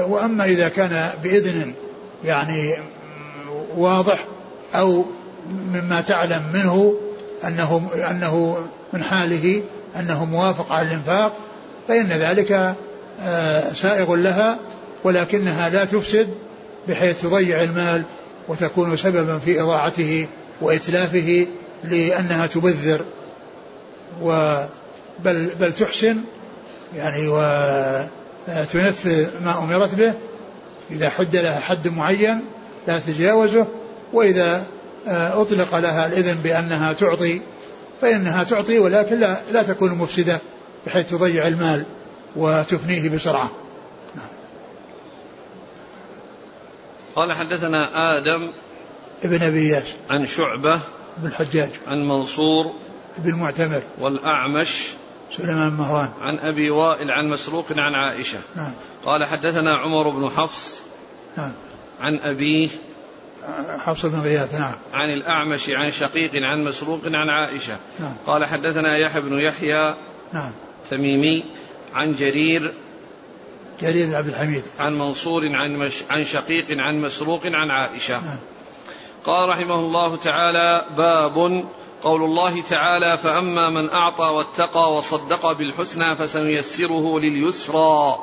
[0.07, 1.73] وأما إذا كان بإذن
[2.25, 2.75] يعني
[3.77, 4.25] واضح
[4.75, 5.05] أو
[5.73, 6.93] مما تعلم منه
[7.47, 8.57] أنه أنه
[8.93, 9.63] من حاله
[9.99, 11.37] أنه موافق على الإنفاق
[11.87, 12.75] فإن ذلك
[13.21, 14.59] آه، سائغ لها
[15.03, 16.29] ولكنها لا تفسد
[16.87, 18.03] بحيث تضيع المال
[18.47, 20.27] وتكون سببا في إضاعته
[20.61, 21.47] وإتلافه
[21.83, 23.01] لأنها تبذر
[24.21, 24.57] و
[25.19, 26.17] بل بل تحسن
[26.95, 30.13] يعني وتنفذ ما أمرت به
[30.91, 32.41] إذا حد لها حد معين
[32.87, 33.67] لا تتجاوزه
[34.13, 34.63] وإذا
[35.07, 37.41] آه، أطلق لها الإذن بأنها تعطي
[38.01, 40.41] فإنها تعطي ولكن لا, لا تكون مفسدة
[40.85, 41.83] بحيث تضيع المال
[42.35, 43.51] وتفنيه بسرعة.
[47.15, 48.49] قال حدثنا آدم
[49.23, 50.81] ابن أبي ياس عن شعبة
[51.17, 52.73] بن الحجاج عن منصور
[53.17, 54.87] بن معتمر والأعمش
[55.31, 58.39] سليمان مهران عن أبي وائل عن مسروق عن عائشة.
[58.55, 58.73] نعم.
[59.05, 60.81] قال حدثنا عمر بن حفص
[61.37, 61.51] نعم.
[62.01, 62.69] عن أبيه
[63.79, 64.73] حفص بن غياث نعم.
[64.93, 67.77] عن الأعمش عن شقيق عن مسروق عن عائشة.
[67.99, 68.15] نعم.
[68.27, 69.95] قال حدثنا يحيى بن يحيى
[70.33, 70.51] نعم.
[70.89, 71.43] تميمي
[71.93, 72.73] عن جرير
[73.81, 74.63] جرير بن عبد الحميد.
[74.79, 78.25] عن منصور عن مش عن شقيق عن مسروق عن عائشة.
[78.25, 78.39] نعم.
[79.25, 81.65] قال رحمه الله تعالى باب
[82.03, 88.17] قول الله تعالى فأما من أعطى واتقى وصدق بالحسنى فسنيسره لليسرى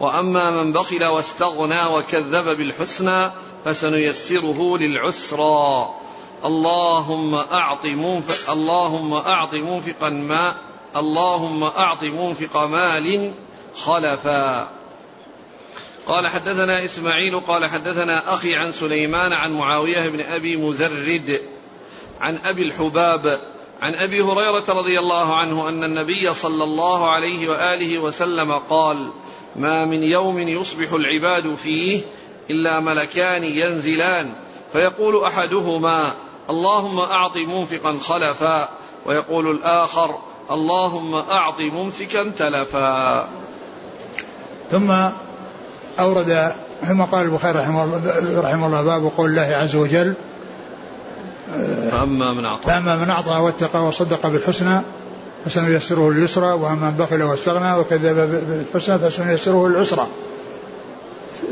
[0.00, 3.30] وأما من بخل واستغنى وكذب بالحسنى
[3.64, 5.94] فسنيسره للعسرى.
[6.44, 10.54] اللهم أعط منفق اللهم أعط منفقا ما
[10.96, 13.32] اللهم أعط منفق مال
[13.84, 14.68] خلفا.
[16.06, 21.40] قال حدثنا إسماعيل قال حدثنا أخي عن سليمان عن معاوية بن أبي مزرد
[22.20, 23.40] عن أبي الحباب
[23.82, 29.10] عن أبي هريرة رضي الله عنه أن النبي صلى الله عليه وآله وسلم قال
[29.56, 32.00] ما من يوم يصبح العباد فيه
[32.50, 34.34] إلا ملكان ينزلان
[34.72, 36.14] فيقول أحدهما
[36.50, 38.68] اللهم أعط منفقا خلفا
[39.06, 40.18] ويقول الآخر
[40.50, 43.28] اللهم أعط ممسكا تلفا
[44.70, 44.92] ثم
[45.98, 46.52] أورد
[46.88, 48.00] ثم قال البخاري رحمه الله,
[48.40, 50.14] رحمه الله باب قول الله عز وجل
[51.90, 52.62] فأما من أعطى.
[52.66, 54.80] فأما من أعطى واتقى وصدق بالحسنى
[55.44, 58.16] فسنيسره لليسرى وأما من بخل واستغنى وكذب
[58.48, 60.06] بالحسنى فسنيسره للعسرى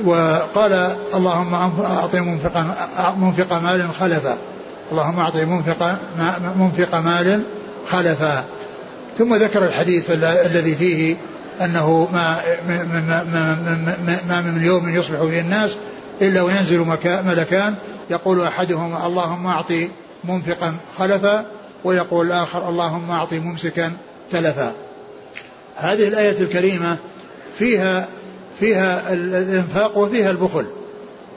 [0.05, 2.75] وقال اللهم أعطي منفقا
[3.19, 4.39] منفق مال خلفا.
[4.93, 5.97] اللهم أعطي منفق
[6.57, 7.43] منفق مال
[7.91, 8.45] خلفا.
[9.19, 11.17] ثم ذكر الحديث الذي فيه
[11.61, 12.37] أنه ما
[12.69, 12.85] ما,
[14.07, 15.77] ما, ما من يوم يصبح فيه الناس
[16.23, 17.75] إلا وينزل ملكان.
[18.11, 19.91] يقول أحدهما اللهم أعطي
[20.25, 21.47] منفقا خلفا
[21.85, 23.93] ويقول الآخر اللهم أعطي ممسكا
[24.31, 24.73] تلفا.
[25.77, 26.97] هذه الآية الكريمة
[27.59, 28.09] فيها
[28.61, 30.67] فيها الإنفاق وفيها البخل.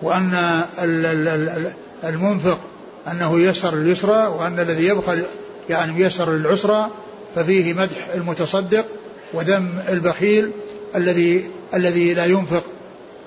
[0.01, 0.61] وأن
[2.03, 2.59] المنفق
[3.11, 5.23] أنه يسر اليسرى وأن الذي يبخل
[5.69, 6.89] يعني يسر للعسرى
[7.35, 8.85] ففيه مدح المتصدق
[9.35, 10.51] وذم البخيل
[10.95, 12.63] الذي الذي لا ينفق.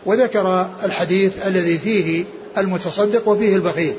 [0.06, 2.24] وذكر الحديث الذي فيه
[2.58, 3.96] المتصدق وفيه البخيل.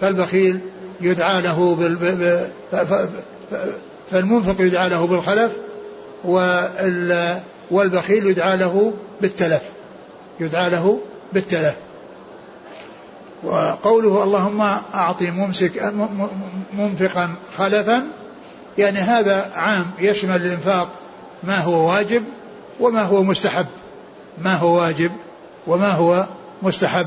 [0.00, 0.60] فالبخيل
[1.00, 2.50] يدعى له بال
[4.10, 5.52] فالمنفق يدعى له بالخلف
[7.70, 9.62] والبخيل يدعى له بالتلف.
[10.40, 11.00] يدعى له
[11.32, 11.74] بالتلف.
[13.42, 14.60] وقوله اللهم
[14.94, 15.92] أعطي ممسك
[16.78, 18.02] منفقا خلفا
[18.78, 20.88] يعني هذا عام يشمل الإنفاق
[21.42, 22.24] ما هو واجب
[22.80, 23.66] وما هو مستحب.
[24.38, 25.12] ما هو واجب
[25.66, 26.26] وما هو
[26.62, 27.06] مستحب.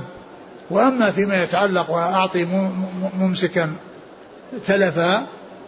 [0.69, 2.47] وأما فيما يتعلق وأعطي
[3.13, 3.71] ممسكا
[4.65, 5.25] تلفا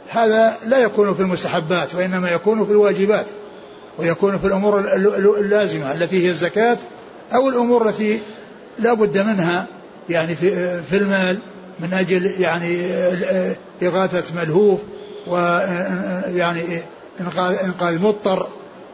[0.10, 3.25] هذا لا يكون في المستحبات وإنما يكون في الواجبات
[3.97, 4.80] ويكون في الأمور
[5.39, 6.78] اللازمة التي هي الزكاة
[7.34, 8.19] أو الأمور التي
[8.80, 9.65] لا بد منها
[10.10, 11.39] يعني في, في المال
[11.80, 12.82] من أجل يعني
[13.84, 14.80] إغاثة ملهوف
[15.28, 16.82] ويعني
[17.19, 18.47] إنقاذ, إنقاذ مضطر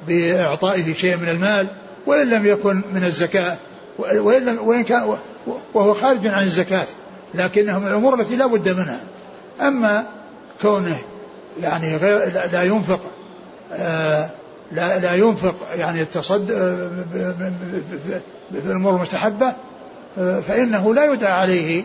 [0.07, 1.67] بإعطائه شيء من المال
[2.07, 3.57] وإن لم يكن من الزكاة
[3.99, 5.17] وإن, لم وإن كان
[5.73, 6.87] وهو خارج عن الزكاة
[7.33, 8.99] لكنه من الأمور التي لا بد منها.
[9.61, 10.05] أما
[10.61, 10.97] كونه
[11.61, 12.99] يعني غير لا ينفق
[13.73, 14.29] آه
[14.71, 16.47] لا لا ينفق يعني التصد
[18.51, 19.53] في الأمور المستحبة
[20.17, 21.83] فإنه لا يدعى عليه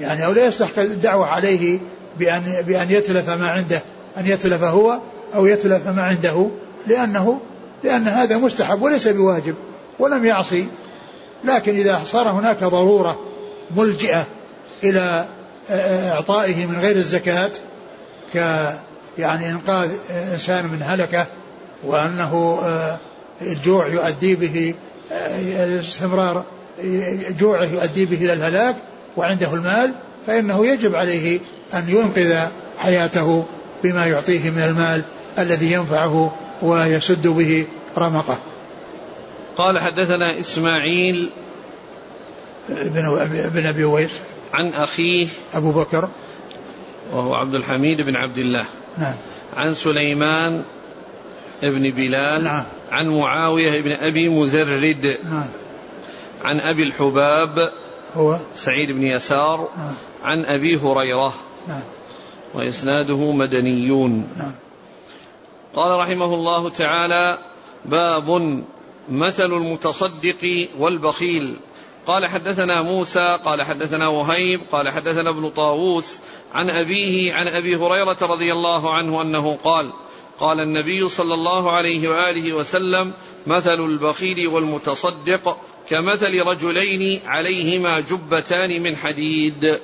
[0.00, 1.78] يعني أو لا يستحق الدعوة عليه
[2.18, 3.82] بان بأن يتلف ما عنده
[4.18, 4.98] أن يتلف هو
[5.34, 6.50] أو يتلف ما عنده
[6.86, 7.40] لأنه
[7.84, 9.54] لأن هذا مستحب وليس بواجب
[9.98, 10.66] ولم يعصي.
[11.44, 13.18] لكن إذا صار هناك ضرورة
[13.76, 14.26] ملجئة
[14.84, 15.26] إلى
[16.10, 17.50] إعطائه من غير الزكاة
[18.34, 18.36] ك
[19.18, 21.26] يعني إنقاذ إنسان من هلكة
[21.84, 22.98] وأنه آه،
[23.42, 24.74] الجوع يؤدي به
[25.12, 26.44] آه، استمرار
[27.38, 28.76] جوعه يؤدي به إلى الهلاك
[29.16, 29.92] وعنده المال
[30.26, 31.40] فإنه يجب عليه
[31.74, 32.38] أن ينقذ
[32.78, 33.44] حياته
[33.84, 35.02] بما يعطيه من المال.
[35.38, 37.66] الذي ينفعه ويسد به
[37.98, 38.38] رمقه.
[39.56, 41.30] قال حدثنا إسماعيل
[42.68, 44.20] بن, بن أبي ويس
[44.52, 46.08] عن أخيه أبو بكر.
[47.12, 48.64] وهو عبد الحميد بن عبد الله.
[48.98, 49.14] نعم.
[49.56, 50.62] عن سليمان
[51.62, 52.44] ابن بلال.
[52.44, 52.64] نعم.
[52.90, 55.18] عن معاوية بن أبي مزرد.
[55.24, 55.48] نعم.
[56.42, 57.70] عن أبي الحباب.
[58.14, 59.68] هو؟ سعيد بن يسار.
[59.76, 59.94] نعم.
[60.22, 61.34] عن أبي هريرة.
[61.68, 61.82] نعم.
[62.54, 64.28] وإسناده مدنيون.
[64.36, 64.54] نعم.
[65.74, 67.38] قال رحمه الله تعالى
[67.84, 68.64] باب
[69.08, 71.56] مثل المتصدق والبخيل.
[72.06, 76.16] قال حدثنا موسى قال حدثنا وهيب قال حدثنا ابن طاووس
[76.52, 79.92] عن أبيه عن أبي هريرة رضي الله عنه أنه قال
[80.38, 83.12] قال النبي صلى الله عليه وآله وسلم
[83.46, 85.56] مثل البخيل والمتصدق
[85.88, 89.80] كمثل رجلين عليهما جبتان من حديد.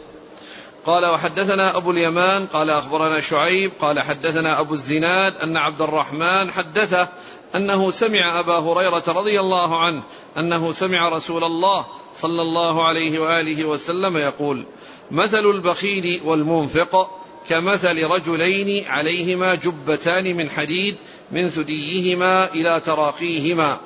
[0.87, 7.09] قال وحدثنا أبو اليمان قال أخبرنا شعيب قال حدثنا أبو الزناد أن عبد الرحمن حدثه
[7.55, 10.03] أنه سمع أبا هريرة رضي الله عنه
[10.39, 14.65] أنه سمع رسول الله صلى الله عليه وآله وسلم يقول
[15.11, 17.11] مثل البخيل والمنفق
[17.49, 20.97] كمثل رجلين عليهما جبتان من حديد
[21.33, 23.81] من ثديهما إلى تراقيهما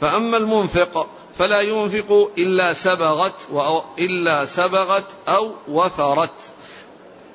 [0.00, 1.08] فأما المنفق
[1.38, 3.34] فلا ينفق إلا سبغت
[3.98, 6.34] إلا سبغت أو وفرت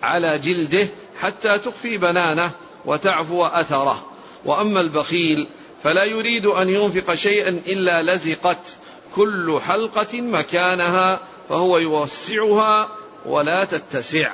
[0.03, 0.87] على جلده
[1.19, 2.51] حتى تخفي بنانه
[2.85, 4.05] وتعفو أثره.
[4.45, 5.47] وأما البخيل
[5.83, 8.77] فلا يريد أن ينفق شيئا إلا لزقت
[9.15, 12.89] كل حلقة مكانها فهو يوسعها
[13.25, 14.31] ولا تتسع.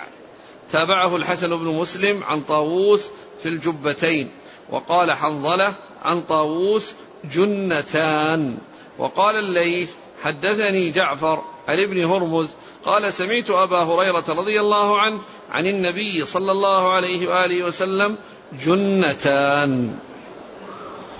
[0.72, 3.04] تابعه الحسن بن مسلم عن طاووس
[3.44, 4.32] في الجبتين
[4.70, 6.94] وقال حنظلة عن طاووس
[7.34, 8.58] جنتان.
[9.00, 9.90] وقال الليث
[10.22, 12.50] حدثني جعفر عن ابن هرمز
[12.86, 15.20] قال سمعت أبا هريرة رضي الله عنه
[15.52, 18.18] عن النبي صلى الله عليه وآله وسلم
[18.66, 19.96] جنتان.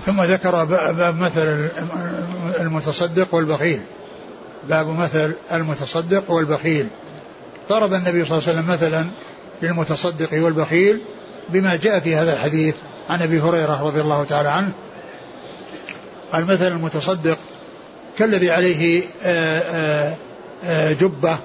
[0.06, 1.68] ثم ذكر باب مثل
[2.60, 3.82] المتصدق والبخيل.
[4.68, 6.86] باب مثل المتصدق والبخيل.
[7.68, 9.06] ضرب النبي صلى الله عليه وسلم مثلا
[9.62, 11.00] للمتصدق والبخيل
[11.48, 12.74] بما جاء في هذا الحديث
[13.10, 14.72] عن أبي هريرة رضي الله تعالى عنه.
[16.32, 17.38] قال مثل المتصدق
[18.18, 20.16] كالذي عليه آه، آه،
[20.64, 21.38] آه، جبة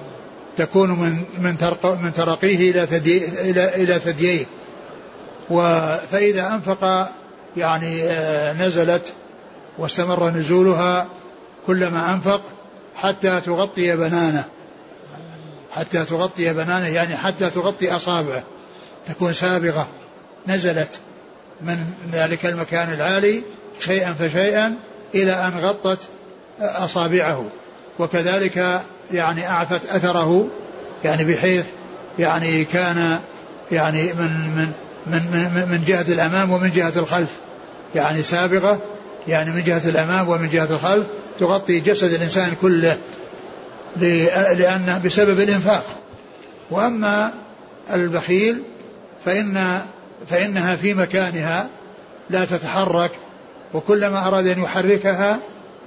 [0.56, 1.56] تكون من من
[2.02, 4.46] من ترقيه إلى ثدي إلى إلى ثدييه.
[6.12, 7.10] فإذا أنفق
[7.56, 8.02] يعني
[8.52, 9.14] نزلت
[9.78, 11.08] واستمر نزولها
[11.66, 12.40] كلما أنفق
[12.96, 14.44] حتى تغطي بنانه.
[15.72, 18.44] حتى تغطي بنانه يعني حتى تغطي أصابعه.
[19.06, 19.88] تكون سابغة
[20.46, 21.00] نزلت
[21.62, 23.42] من ذلك المكان العالي
[23.80, 24.74] شيئا فشيئا
[25.14, 25.98] إلى أن غطت
[26.60, 27.44] أصابعه.
[27.98, 28.80] وكذلك
[29.12, 30.48] يعني أعفت أثره
[31.04, 31.64] يعني بحيث
[32.18, 33.20] يعني كان
[33.72, 34.72] يعني من من
[35.06, 37.36] من من, من جهة الأمام ومن جهة الخلف.
[37.94, 38.80] يعني سابغة
[39.28, 41.06] يعني من جهة الأمام ومن جهة الخلف
[41.38, 42.96] تغطي جسد الإنسان كله
[44.56, 45.84] لأن بسبب الإنفاق.
[46.70, 47.32] وأما
[47.94, 48.62] البخيل
[49.24, 49.80] فإن
[50.30, 51.68] فإنها في مكانها
[52.30, 53.10] لا تتحرك
[53.74, 55.38] وكلما أراد أن يحركها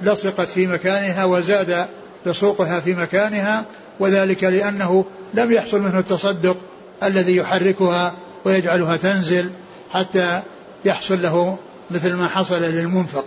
[0.01, 1.88] لصقت في مكانها وزاد
[2.25, 3.65] لصوقها في مكانها
[3.99, 6.57] وذلك لأنه لم يحصل منه التصدق
[7.03, 8.13] الذي يحركها
[8.45, 9.49] ويجعلها تنزل
[9.91, 10.41] حتى
[10.86, 11.57] يحصل له
[11.91, 13.25] مثل ما حصل للمنفق.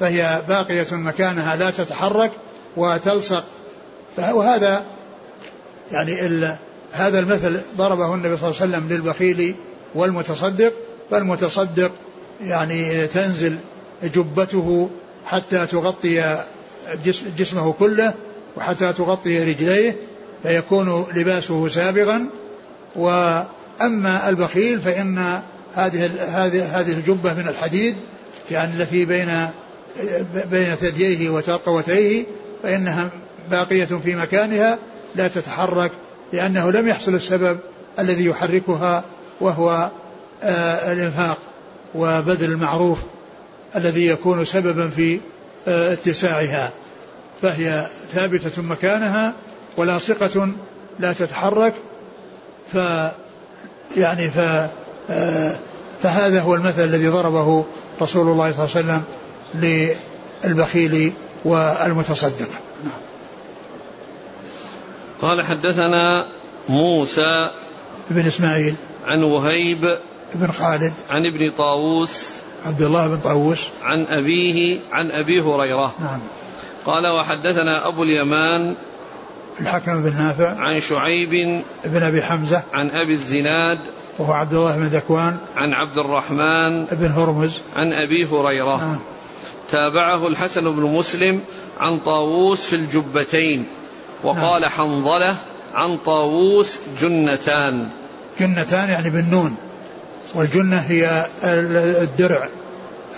[0.00, 2.30] فهي باقية مكانها لا تتحرك
[2.76, 3.44] وتلصق.
[4.18, 4.84] وهذا
[5.92, 6.56] يعني ال
[6.92, 9.54] هذا المثل ضربه النبي صلى الله عليه وسلم للبخيل
[9.94, 10.72] والمتصدق
[11.10, 11.92] فالمتصدق
[12.40, 13.58] يعني تنزل
[14.04, 14.88] جبته
[15.26, 16.44] حتى تغطي
[17.38, 18.14] جسمه كله
[18.56, 19.96] وحتى تغطي رجليه
[20.42, 22.26] فيكون لباسه سابغا.
[22.96, 25.42] وأما البخيل فإن
[25.74, 27.96] هذه هذه هذه الجبة من الحديد
[28.50, 29.48] يعني التي بين
[30.50, 32.24] بين ثدييه وترقوتيه
[32.62, 33.10] فإنها
[33.50, 34.78] باقية في مكانها
[35.14, 35.90] لا تتحرك
[36.32, 37.58] لأنه لم يحصل السبب
[37.98, 39.04] الذي يحركها
[39.40, 39.90] وهو
[40.42, 41.38] آه، الإنفاق
[41.94, 42.98] وبذل المعروف.
[43.76, 45.20] الذي يكون سببا في
[45.68, 46.70] آه، اتساعها
[47.42, 49.34] فهي ثابتة مكانها
[49.76, 50.48] ولاصقة
[51.00, 51.74] لا تتحرك
[52.72, 52.74] ف
[53.96, 54.38] يعني ف
[55.10, 55.56] آه،
[56.02, 57.64] فهذا هو المثل الذي ضربه
[58.02, 59.02] رسول الله صلى الله عليه وسلم
[60.44, 61.12] للبخيل
[61.44, 62.48] والمتصدق.
[65.22, 66.26] قال حدثنا
[66.68, 67.50] موسى
[68.10, 69.98] بن إسماعيل عن وهيب
[70.34, 73.68] بن خالد عن ابن طاووس عبد الله بن طاووس.
[73.82, 75.94] عن أبيه عن أبي هريرة.
[76.00, 76.20] نعم.
[76.86, 78.74] قال وحدثنا أبو اليمان
[79.60, 80.56] الحكم بن نافع.
[80.58, 82.62] عن شعيب بن أبي حمزة.
[82.72, 83.78] عن أبي الزناد.
[84.18, 85.36] وهو عبد الله بن ذكوان.
[85.56, 86.84] عن عبد الرحمن.
[86.84, 87.60] بن هرمز.
[87.76, 88.76] عن أبي هريرة.
[88.76, 89.00] نعم.
[89.70, 91.40] تابعه الحسن بن مسلم
[91.80, 93.66] عن طاووس في الجبتين.
[94.24, 94.70] وقال نعم.
[94.70, 95.36] حنظلة
[95.74, 97.88] عن طاووس جنتان.
[98.40, 99.56] جنتان يعني بالنون.
[100.34, 101.26] والجنة هي
[102.02, 102.48] الدرع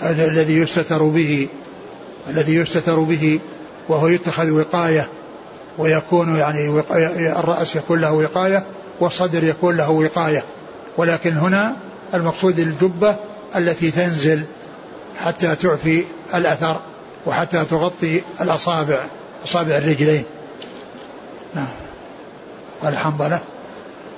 [0.03, 1.47] الذي يستتر به
[2.29, 3.39] الذي يستتر به
[3.89, 5.07] وهو يتخذ وقاية
[5.77, 8.65] ويكون يعني وقاية الرأس يكون له وقاية
[8.99, 10.43] والصدر يكون له وقاية.
[10.97, 11.75] ولكن هنا
[12.13, 13.15] المقصود الجبة
[13.55, 14.43] التي تنزل
[15.17, 16.03] حتى تعفي
[16.35, 16.79] الأثر
[17.25, 19.05] وحتى تغطي الأصابع
[19.43, 20.23] أصابع الرجلين.
[21.55, 21.67] نعم.
[22.83, 23.41] قال حنظلة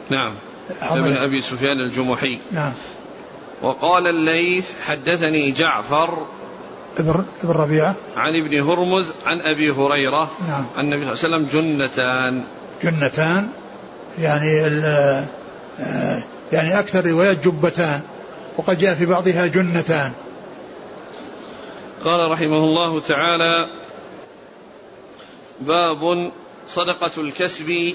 [0.10, 0.34] نعم
[0.82, 2.40] ابن أبي سفيان الجمحي.
[2.52, 2.74] نعم.
[3.62, 6.28] وقال الليث حدثني جعفر
[6.98, 7.96] ابن ابن ربيعة.
[8.18, 10.66] عن ابن هرمز عن أبي هريرة نعم.
[10.78, 12.44] عن النبي صلى الله عليه وسلم جنتان.
[12.84, 13.50] جنتان
[14.20, 14.62] يعني
[15.80, 18.02] آه، يعني أكثر روايات جبتان
[18.58, 20.12] وقد جاء في بعضها جنتان.
[22.06, 23.68] قال رحمه الله تعالى
[25.62, 26.32] باب
[26.70, 27.94] صدقة الكسب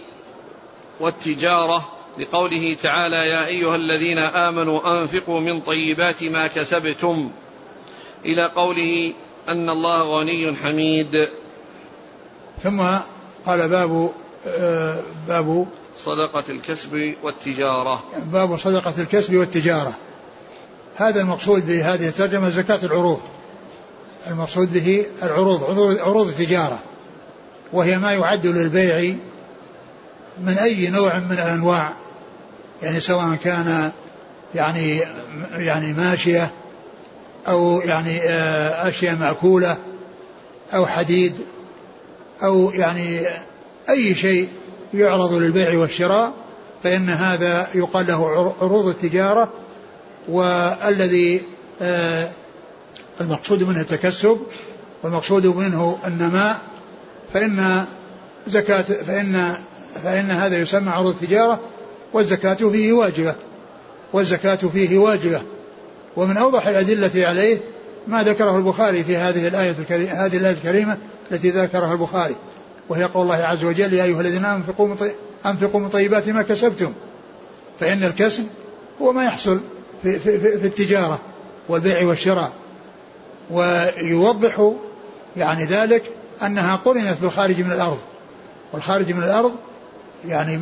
[1.01, 1.89] والتجارة.
[2.19, 7.31] لقوله تعالى يا أيها الذين آمنوا أنفقوا من طيبات ما كسبتم
[8.25, 9.13] إلى قوله
[9.49, 11.29] أن الله غني حميد.
[12.63, 12.83] ثم
[13.47, 14.11] قال باب
[14.47, 15.67] آه، باب
[16.05, 18.05] صدقة الكسب والتجارة.
[18.33, 19.95] باب صدقة الكسب والتجارة.
[20.97, 23.21] هذا المقصود بهذه الترجمة زكاة العروض.
[24.31, 25.65] المقصود به العروض
[26.01, 26.79] عروض التجارة.
[27.73, 29.17] وهي ما يعد للبيع
[30.41, 31.93] من أي نوع من الأنواع؟
[32.83, 33.93] يعني سواء كان
[34.55, 35.03] يعني
[35.53, 36.51] يعني ماشية
[37.49, 39.77] أو يعني آه، أشياء مأكولة
[40.75, 41.35] أو حديد
[42.43, 43.21] أو يعني
[43.91, 44.49] أي شيء
[44.95, 46.33] يعرض للبيع والشراء
[46.83, 49.53] فإن هذا يقال له عروض التجارة
[50.29, 51.43] والذي
[51.83, 52.29] آه،
[53.21, 54.39] المقصود منه التكسب
[55.03, 56.61] والمقصود منه النماء
[57.35, 57.85] فإن
[58.47, 59.55] زكاة فإن
[60.05, 61.61] فإن هذا يسمى عروض التجارة
[62.13, 63.35] والزكاة فيه واجبة
[64.13, 65.43] والزكاة فيه واجبة.
[66.17, 67.59] ومن أوضح الأدلة عليه
[68.07, 70.99] ما ذكره البخاري في هذه الآية الكريمة هذه الآية الكريمة
[71.33, 72.35] التي ذكرها البخاري
[72.89, 74.97] وهي قول الله عز وجل يا أيها الذين أنفقوا
[75.47, 76.93] أنفقوا من طيبات ما كسبتم
[77.81, 78.47] فإن الكسب
[79.03, 79.61] هو ما يحصل
[80.03, 81.19] في, في, في, في التجارة
[81.69, 82.53] والبيع والشراء.
[83.51, 84.73] ويوضح
[85.37, 86.03] يعني ذلك
[86.43, 87.99] أنها قرنت بالخارج من الأرض
[88.73, 89.53] والخارج من الأرض
[90.29, 90.57] يعني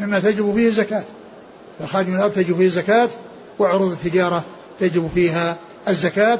[0.00, 1.04] مما تجب فيه الزكاة.
[1.80, 3.08] الخارج من الأرض تجب فيه الزكاة
[3.58, 4.44] وعروض التجارة
[4.80, 5.56] تجب فيها
[5.88, 6.38] الزكاة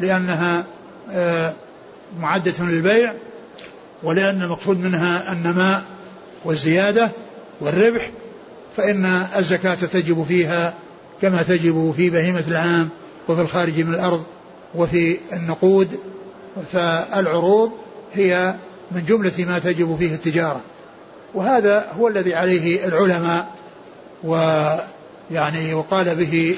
[0.00, 0.64] لأنها
[1.10, 1.54] آه،
[2.20, 3.14] معدة للبيع
[4.02, 5.82] ولأن المقصود منها النماء
[6.44, 7.10] والزيادة
[7.60, 8.10] والربح
[8.76, 9.04] فإن
[9.36, 10.74] الزكاة تجب فيها
[11.22, 12.88] كما تجب في بهيمة العام
[13.28, 14.24] وفي الخارج من الأرض
[14.74, 15.98] وفي النقود.
[16.72, 17.72] فالعروض
[18.14, 18.54] هي
[18.92, 20.60] من جملة ما تجب فيه التجارة.
[21.34, 23.46] وهذا هو الذي عليه العلماء
[24.24, 26.56] ويعني وقال به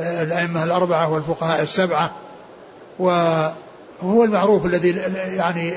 [0.00, 2.10] الأئمة الأربعة والفقهاء السبعة.
[2.98, 5.72] وهو المعروف الذي يعني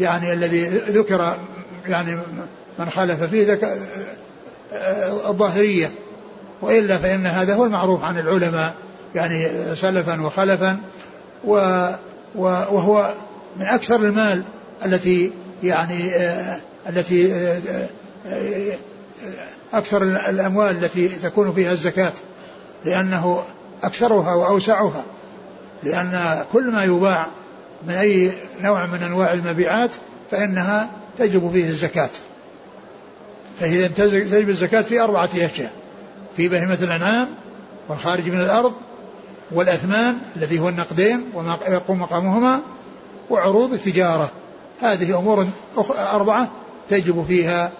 [0.00, 1.36] يعني الذي ذكر
[1.86, 2.18] يعني
[2.78, 3.78] من خالف فيه ذك
[5.28, 5.90] الظاهرية.
[6.62, 8.74] وإلا فإن هذا هو المعروف عن العلماء.
[9.14, 10.78] يعني سلفا وخلفا.
[12.34, 13.14] وهو
[13.56, 14.42] من أكثر المال
[14.86, 15.32] التي
[15.66, 17.88] يعني آه، التي آه،
[18.26, 18.76] آه،
[19.72, 22.12] أكثر الأموال التي تكون فيها الزكاة
[22.84, 23.42] لأنه
[23.82, 25.04] أكثرها وأوسعها
[25.82, 27.26] لأن كل ما يباع
[27.86, 29.90] من أي نوع من أنواع المبيعات
[30.30, 32.10] فإنها تجب فيه الزكاة.
[33.60, 35.72] فإذا تجب الزكاة في أربعة أشياء
[36.36, 37.28] في بهيمة الأنعام
[37.88, 38.72] والخارج من الأرض
[39.52, 42.60] والأثمان الذي هو النقدين وما يقوم مقامهما
[43.30, 44.30] وعروض التجارة.
[44.80, 45.48] هذه أمور
[45.98, 46.50] أربعة
[46.88, 47.72] تجب فيها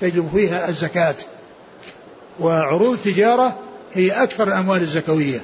[0.00, 1.14] تجب فيها الزكاة.
[2.40, 3.58] وعروض التجارة
[3.92, 5.42] هي أكثر الأموال الزكوية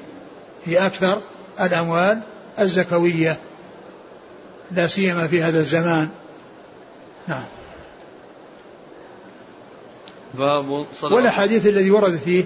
[0.65, 1.21] هي أكثر
[1.61, 2.23] الأموال
[2.59, 3.39] الزكوية.
[4.71, 6.09] لا سيما في هذا الزمان.
[7.29, 7.45] نعم.
[10.35, 12.45] باب والأحاديث الذي وردت فيه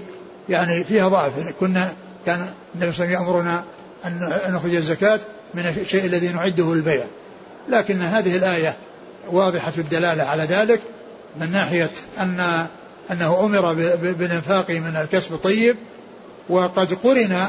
[0.49, 1.33] يعني فيها ضعف.
[1.59, 1.93] كنا
[2.25, 3.63] كان النبي صلى الله عليه وسلم يأمرنا
[4.05, 5.19] أن نخرج الزكاة
[5.53, 7.05] من الشيء الذي نعده للبيع
[7.69, 8.75] لكن هذه الآية
[9.31, 10.81] واضحة الدلالة على ذلك
[11.39, 11.89] من ناحية
[12.19, 12.67] أن
[13.11, 15.75] أنه أمر بالإنفاق من الكسب الطيب
[16.49, 17.47] وقد قرن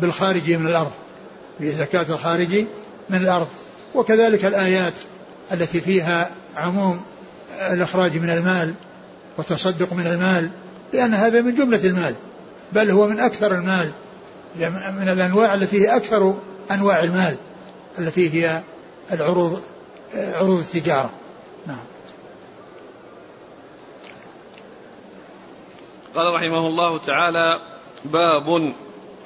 [0.00, 0.92] بالخارج من الأرض
[1.60, 2.66] بزكاة الخارج
[3.10, 3.48] من الأرض.
[3.94, 4.94] وكذلك الآيات
[5.52, 7.00] التي فيها عموم
[7.70, 8.74] الإخراج من المال
[9.38, 10.50] وتصدق من المال
[10.92, 12.14] لأن هذا من جملة المال
[12.72, 13.90] بل هو من أكثر المال
[15.00, 16.34] من الأنواع التي هي أكثر
[16.70, 17.36] أنواع المال
[17.98, 18.62] التي هي
[19.12, 19.62] العروض
[20.14, 21.10] عروض التجارة.
[21.66, 21.84] نعم.
[26.14, 27.60] قال رحمه الله تعالى
[28.04, 28.72] باب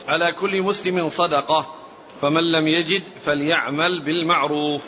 [0.09, 1.75] على كل مسلم صدقة
[2.21, 4.83] فمن لم يجد فليعمل بالمعروف.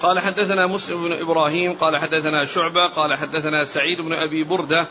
[0.00, 4.86] قال حدثنا مسلم بن إبراهيم قال حدثنا شعبة قال حدثنا سعيد بن أبي بردة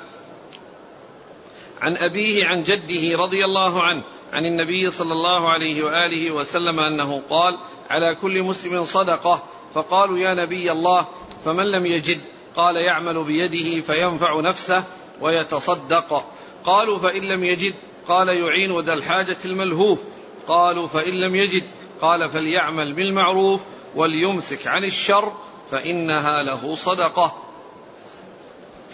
[1.82, 4.04] عن أبيه عن جده رضي الله عنه
[4.34, 7.58] عن النبي صلى الله عليه وآله وسلم أنه قال
[7.94, 9.44] على كل مسلم صدقة.
[9.74, 11.08] فقالوا يا نبي الله
[11.46, 12.22] فمن لم يجد؟
[12.56, 14.84] قال يعمل بيده فينفع نفسه
[15.22, 16.26] ويتصدق.
[16.66, 17.74] قالوا فإن لم يجد؟
[18.08, 20.00] قال يعين ذا الحاجة الملهوف.
[20.48, 21.64] قالوا فإن لم يجد؟
[22.02, 23.62] قال فليعمل بالمعروف
[23.96, 25.32] وليمسك عن الشر
[25.72, 27.38] فإنها له صدقة.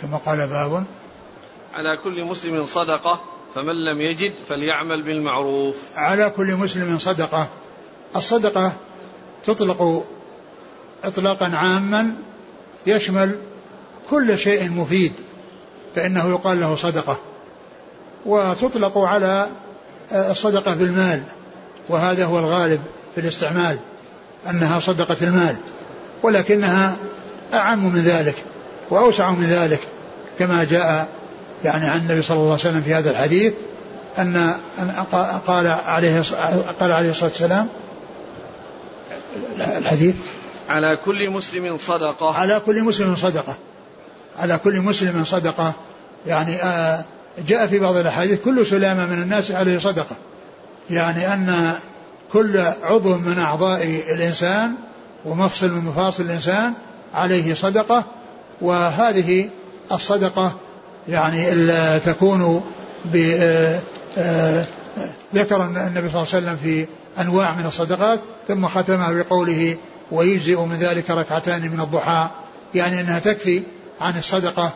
[0.02, 0.86] ثم قال باب.
[1.74, 3.22] على كل مسلم صدقة
[3.56, 5.76] فمن لم يجد فليعمل بالمعروف.
[5.96, 7.50] على كل مسلم صدقة.
[8.16, 8.74] الصدقة
[9.44, 10.06] تطلق
[11.04, 12.12] اطلاقا عاما
[12.88, 13.36] يشمل
[14.10, 15.14] كل شيء مفيد
[15.96, 17.20] فإنه يقال له صدقة.
[18.26, 19.48] وتطلق على
[20.12, 21.24] الصدقة بالمال
[21.90, 22.82] وهذا هو الغالب
[23.16, 23.78] في الاستعمال
[24.50, 25.56] أنها صدقة المال.
[26.24, 26.96] ولكنها
[27.54, 28.36] أعم من ذلك
[28.90, 29.80] وأوسع من ذلك
[30.40, 31.08] كما جاء
[31.64, 33.54] يعني عن النبي صلى الله عليه وسلم في هذا الحديث
[34.18, 34.54] أن
[35.48, 36.24] قال عليه
[36.80, 37.68] قال عليه الصلاة والسلام
[39.58, 40.16] الحديث؟
[40.70, 42.36] على كل مسلم صدقة.
[42.36, 43.56] على كل مسلم صدقة.
[44.38, 45.74] على كل مسلم صدقة.
[46.28, 47.04] يعني آه
[47.48, 50.16] جاء في بعض الأحاديث كل سلامة من الناس عليه صدقة.
[50.90, 51.74] يعني أن
[52.34, 54.74] كل عضو من أعضاء الإنسان
[55.26, 56.74] ومفصل من مفاصل الإنسان
[57.14, 58.04] عليه صدقة.
[58.62, 59.50] وهذه
[59.92, 60.54] الصدقة
[61.10, 62.64] يعني تكون
[63.16, 63.80] آه،
[64.18, 64.66] آه،
[65.36, 66.88] ذكر النبي صلى الله عليه وسلم في
[67.20, 69.78] أنواع من الصدقات ثم ختمها بقوله
[70.12, 72.30] ويجزئ من ذلك ركعتان من الضحى.
[72.76, 73.64] يعني أنها تكفي
[74.02, 74.72] عن الصدقة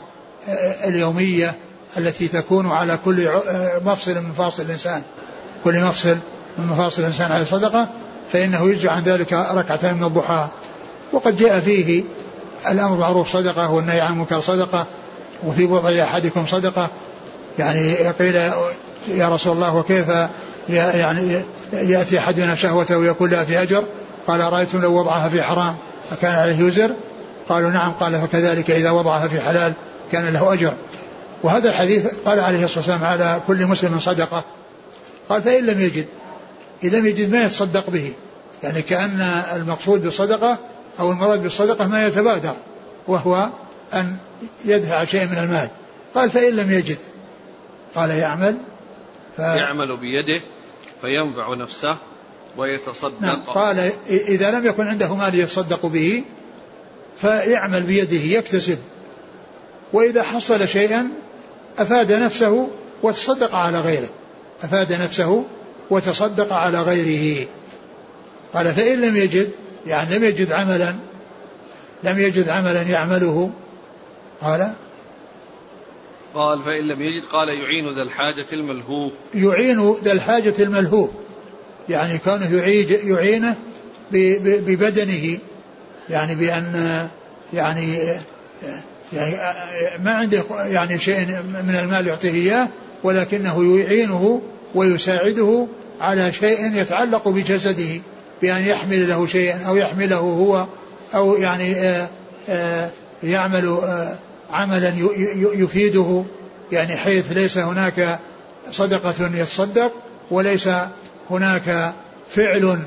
[0.50, 1.56] آه، اليومية
[1.98, 5.02] التي تكون على كل آه، مفصل من مفاصل الإنسان.
[5.64, 6.18] كل مفصل
[6.58, 7.90] من مفاصل الإنسان على صدقة
[8.32, 10.48] فإنه يجزئ عن ذلك ركعتان من الضحى.
[11.14, 12.04] وقد جاء فيه
[12.72, 14.88] الأمر معروف صدقة والنهي عن منكر صدقة.
[15.44, 16.90] وفي وضع أحدكم صدقة
[17.60, 18.36] يعني قيل
[19.08, 20.06] يا رسول الله وكيف
[20.70, 21.42] يعني
[21.74, 23.84] يأتي أحدنا شهوته ويقول لا في أجر
[24.28, 25.76] قال أرأيتم لو وضعها في حرام
[26.10, 26.92] فكان عليه وزر
[27.50, 29.74] قالوا نعم قال فكذلك إذا وضعها في حلال
[30.12, 30.74] كان له أجر.
[31.44, 34.44] وهذا الحديث قال عليه الصلاة والسلام على كل مسلم صدقة.
[35.30, 36.06] قال فإن لم يجد
[36.84, 38.14] إذا لم يجد ما يتصدق به.
[38.64, 39.22] يعني كأن
[39.56, 40.58] المقصود بالصدقة
[41.00, 42.54] أو المراد بالصدقة ما يتبادر
[43.08, 43.50] وهو
[43.94, 44.16] أن
[44.66, 45.70] يدفع شيء من المال.
[46.16, 46.98] قال فإن لم يجد
[47.96, 48.58] قال يعمل
[49.38, 49.40] ف...
[49.40, 50.42] يعمل بيده
[51.02, 51.98] فينفع نفسه
[52.58, 53.22] ويتصدق.
[53.22, 56.24] نعم قال إذا لم يكن عنده مال يتصدق به
[57.18, 58.78] فيعمل بيده يكتسب.
[59.94, 61.08] وإذا حصل شيئا
[61.80, 62.70] أفاد نفسه
[63.04, 64.10] وتصدق على غيره.
[64.64, 65.46] أفاد نفسه
[65.90, 67.48] وتصدق على غيره.
[68.54, 69.50] قال فإن لم يجد
[69.88, 70.96] يعني لم يجد عملا
[72.04, 73.52] لم يجد عملا يعمله
[74.42, 74.74] قال
[76.34, 79.14] قال فإن لم يجد قال يعين ذا الحاجة الملهوف.
[79.34, 81.10] يعين ذا الحاجة الملهوف.
[81.90, 82.56] يعني كونه
[83.06, 83.56] يعينه
[84.12, 85.38] ببدنه.
[86.10, 87.08] يعني بأن
[87.54, 87.98] يعني
[89.14, 89.36] يعني
[90.04, 91.26] ما عنده يعني شيء
[91.68, 92.70] من المال يعطيه إياه
[93.04, 94.42] ولكنه يعينه
[94.76, 95.68] ويساعده
[96.02, 98.02] على شيء يتعلق بجسده.
[98.42, 100.68] بأن يحمل له شيئا أو يحمله هو
[101.16, 102.08] أو يعني آآ
[102.50, 102.90] آآ
[103.24, 104.18] يعمل آآ
[104.54, 104.94] عملا
[105.56, 106.24] يفيده
[106.72, 108.20] يعني حيث ليس هناك
[108.72, 109.92] صدقة يتصدق
[110.32, 110.70] وليس
[111.30, 111.94] هناك
[112.30, 112.80] فعل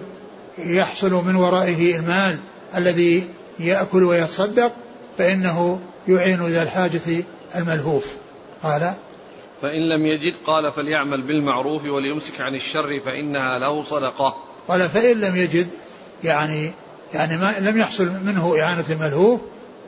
[0.58, 2.38] يحصل من ورائه المال
[2.76, 4.72] الذي يأكل ويتصدق
[5.18, 7.24] فإنه يعين ذا الحاجة
[7.56, 8.16] الملهوف.
[8.62, 8.94] قال
[9.62, 14.36] فإن لم يجد قال فليعمل بالمعروف وليمسك عن الشر فإنها له صدقة.
[14.68, 15.68] قال فإن لم يجد
[16.24, 16.72] يعني
[17.14, 19.40] يعني ما لم يحصل منه إعانة الملهوف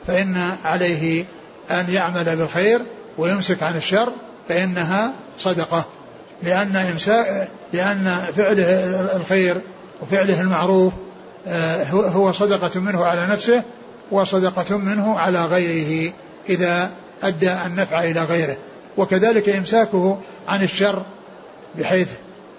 [0.07, 1.25] فإن عليه
[1.71, 2.81] أن يعمل بالخير
[3.17, 4.11] ويمسك عن الشر
[4.49, 5.85] فإنها صدقة.
[6.43, 6.95] لأن
[7.73, 8.65] لأن فعله
[9.15, 9.61] الخير
[10.01, 10.93] وفعله المعروف
[11.47, 13.63] آه، هو صدقة منه على نفسه
[14.11, 16.13] وصدقة منه على غيره
[16.49, 16.91] إذا
[17.23, 18.57] أدى النفع إلى غيره.
[18.97, 21.03] وكذلك إمساكه عن الشر
[21.75, 22.07] بحيث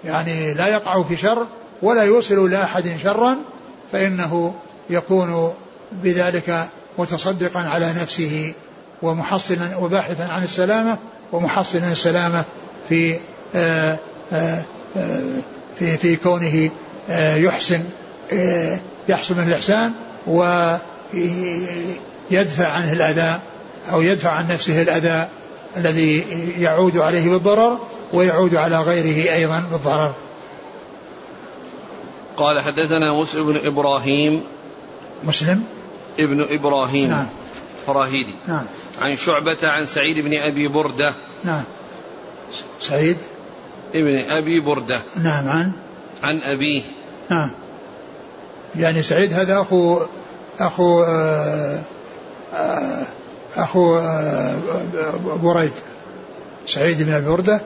[0.05, 1.47] يعني لا يقع في شر
[1.81, 3.37] ولا يوصل لأحد شرا
[3.91, 4.53] فإنه
[4.89, 5.53] يكون
[5.91, 8.53] بذلك متصدقا على نفسه.
[9.01, 10.97] ومحصلا وباحثا عن السلامة
[11.31, 12.43] ومحصلا السلامة
[12.89, 13.19] في
[13.55, 13.99] آه،
[14.33, 14.63] آآ
[14.97, 15.21] آه،
[15.79, 16.71] في في كونه
[17.35, 17.83] يحسن
[19.09, 19.91] يحصل منه الإحسان
[20.27, 20.77] ويدفع
[22.67, 23.39] عنه الأذى
[23.91, 25.27] أو يدفع عن نفسه الأذى
[25.77, 26.23] الذي
[26.57, 27.79] يعود عليه بالضرر
[28.13, 30.13] ويعود على غيره أيضا بالضرر.
[32.37, 34.43] قال حدثنا مسلم بن إبراهيم
[35.23, 35.63] مسلم؟
[36.19, 37.27] ابن إبراهيم نعم.
[37.87, 38.33] فراهيدي.
[38.47, 38.65] نعم.
[38.99, 41.13] عن شعبة عن سعيد بن أبي بردة.
[41.43, 41.63] نعم.
[42.79, 43.17] سعيد؟
[43.95, 45.01] ابن أبي بردة.
[45.23, 45.71] نعم عن؟
[46.23, 46.81] عن أبيه.
[47.29, 47.51] نعم.
[48.75, 49.99] يعني سعيد هذا أخو
[50.59, 51.81] أخو آه،
[52.53, 53.05] آه،
[53.55, 54.59] أخو آه،
[55.43, 55.73] بريد.
[56.67, 57.61] سعيد بن أبي بردة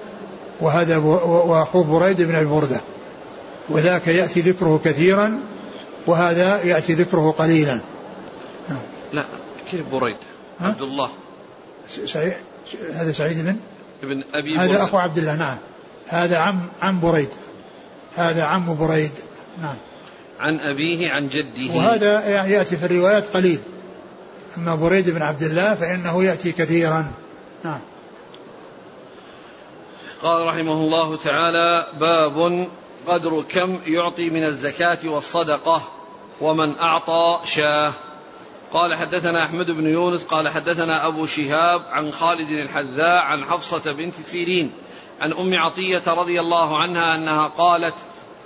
[0.61, 2.81] وهذا وأخوه بريد بن أبي بردة.
[3.69, 5.39] وذاك يأتي ذكره كثيرا
[6.07, 7.79] وهذا يأتي ذكره قليلا.
[9.13, 9.25] لا
[9.71, 10.17] كيف بريد؟
[10.59, 11.09] عبد الله
[12.05, 12.33] سعيد
[12.93, 13.57] هذا سعيد بن؟
[14.03, 15.57] ابن أبي هذا أخو عبد الله نعم.
[16.07, 17.29] هذا عم عم بريد.
[18.15, 19.11] هذا عم بريد
[19.61, 19.75] نعم.
[20.39, 21.75] عن أبيه عن جده.
[21.75, 23.59] وهذا يأتي في الروايات قليل.
[24.57, 27.11] أما بريد بن عبد الله فإنه يأتي كثيرا.
[27.63, 27.79] نعم.
[30.23, 32.67] قال رحمه الله تعالى باب
[33.07, 35.81] قدر كم يعطي من الزكاة والصدقة
[36.41, 37.93] ومن أعطى شاه.
[38.73, 44.13] قال حدثنا أحمد بن يونس قال حدثنا أبو شهاب عن خالد الحذاء عن حفصة بنت
[44.13, 44.71] سيرين
[45.21, 47.95] عن أم عطية رضي الله عنها أنها قالت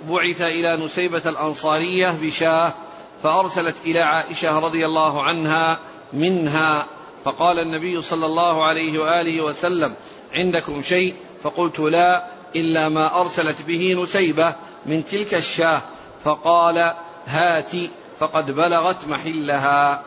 [0.08, 2.74] بعث إلى نسيبة الأنصارية بشاه
[3.22, 5.78] فأرسلت إلى عائشة رضي الله عنها
[6.12, 6.86] منها
[7.24, 9.94] فقال النبي صلى الله عليه وآله وسلم
[10.32, 14.54] عندكم شيء؟ فقلت لا إلا ما أرسلت به نسيبة
[14.86, 15.82] من تلك الشاة.
[16.24, 16.94] فقال
[17.26, 17.70] هات
[18.20, 20.02] فقد بلغت محلها.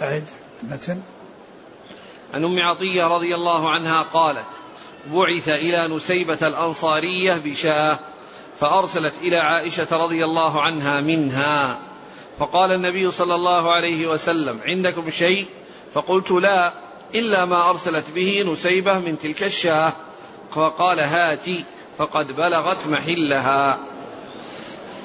[0.00, 0.24] أعد
[0.62, 1.00] متن.
[2.34, 4.46] عن أم عطية رضي الله عنها قالت
[5.12, 7.98] بعث إلى نسيبة الأنصارية بشاه
[8.60, 11.78] فأرسلت إلى عائشة رضي الله عنها منها.
[12.38, 15.46] فقال النبي صلى الله عليه وسلم عندكم شيء؟
[15.94, 16.72] فقلت لا
[17.14, 19.92] إلا ما أرسلت به نسيبة من تلك الشاه.
[20.54, 21.64] فقال هاتي.
[21.98, 23.78] فقد بلغت محلها.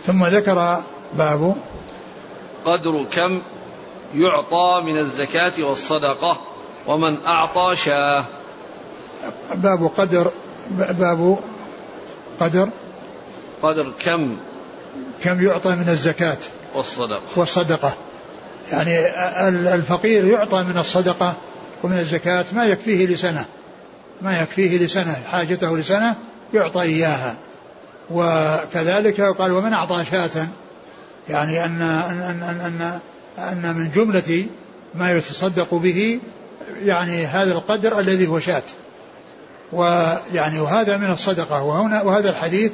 [0.05, 0.83] ثم ذكر
[1.13, 1.55] باب
[2.65, 3.41] قدر كم؟
[4.15, 6.41] يعطى من الزكاة والصدقة
[6.87, 8.25] ومن أعطى شاة.
[9.55, 10.31] باب قدر
[10.71, 11.37] باب
[12.39, 12.69] قدر.
[13.61, 14.39] قدر كم؟
[15.23, 16.37] كم يعطى من الزكاة
[16.75, 17.21] والصدقة.
[17.35, 17.93] والصدقة.
[18.71, 18.99] يعني
[19.75, 21.33] الفقير يعطى من الصدقة
[21.83, 23.45] ومن الزكاة ما يكفيه لسنة.
[24.21, 26.15] ما يكفيه لسنة حاجته لسنة
[26.53, 27.35] يعطى إياها.
[28.11, 30.47] وكذلك قال ومن أعطى شاة.
[31.29, 32.99] يعني أن أن أن أن,
[33.37, 34.45] أن من جملة
[34.95, 36.19] ما يتصدق به
[36.83, 38.63] يعني هذا القدر الذي هو شاة.
[39.73, 41.63] ويعني وهذا من الصدقة.
[41.63, 42.71] وهنا وهذا الحديث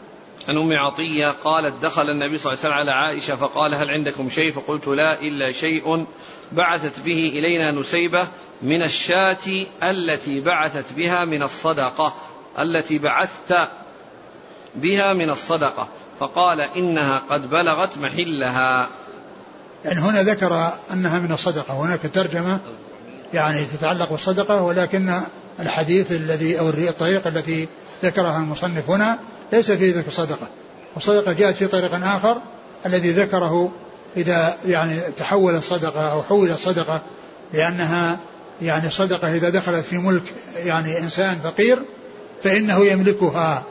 [0.49, 4.29] عن أم عطية قالت دخل النبي صلى الله عليه وسلم على عائشة فقال هل عندكم
[4.29, 6.07] شيء؟ فقلت لا إلا شيء.
[6.53, 8.29] بعثت به إلينا نسيبة
[8.63, 12.15] من الشاة التي بعثت بها من الصدقة
[12.59, 13.69] التي بعثت
[14.75, 15.89] بها من الصدقة.
[16.21, 18.89] فقال إنها قد بلغت محلها.
[19.85, 22.61] يعني هنا ذكر أنها من الصدقة هناك ترجمة
[23.33, 25.21] يعني تتعلق بالصدقة ولكن
[25.61, 27.69] الحديث الذي أو الطريق التي
[28.05, 29.19] ذكرها المصنف هنا
[29.53, 30.49] ليس فيه ذكر صدقة.
[30.95, 32.37] والصدقة جاءت في طريق آخر
[32.87, 33.73] الذي ذكره
[34.17, 37.03] إذا يعني تحول الصدقة أو حول الصدقة
[37.53, 38.19] لأنها
[38.63, 40.23] يعني صدقة إذا دخلت في ملك
[40.57, 41.79] يعني إنسان فقير
[42.43, 43.63] فإنه يملكها.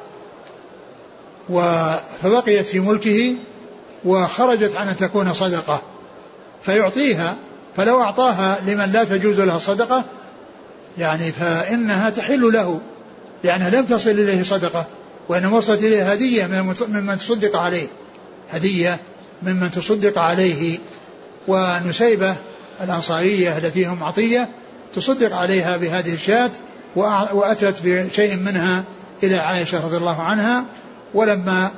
[2.21, 3.35] فبقيت في ملكه
[4.05, 5.81] وخرجت عن أن تكون صدقة.
[6.61, 7.37] فيعطيها
[7.77, 10.05] فلو أعطاها لمن لا تجوز له الصدقة
[10.97, 12.81] يعني فإنها تحل له
[13.43, 14.85] لأنها لم تصل إليه صدقة
[15.29, 16.47] وإنما وصلت إليه هدية
[16.87, 17.87] ممن تصدق عليه
[18.51, 18.97] هدية
[19.43, 20.79] ممن تصدق عليه
[21.47, 22.35] ونسيبة
[22.83, 24.49] الأنصارية التي هم عطية
[24.93, 26.51] تصدق عليها بهذه الشاة
[27.33, 28.83] وأتت بشيء منها
[29.23, 30.65] إلى عائشة رضي الله عنها
[31.13, 31.71] ولما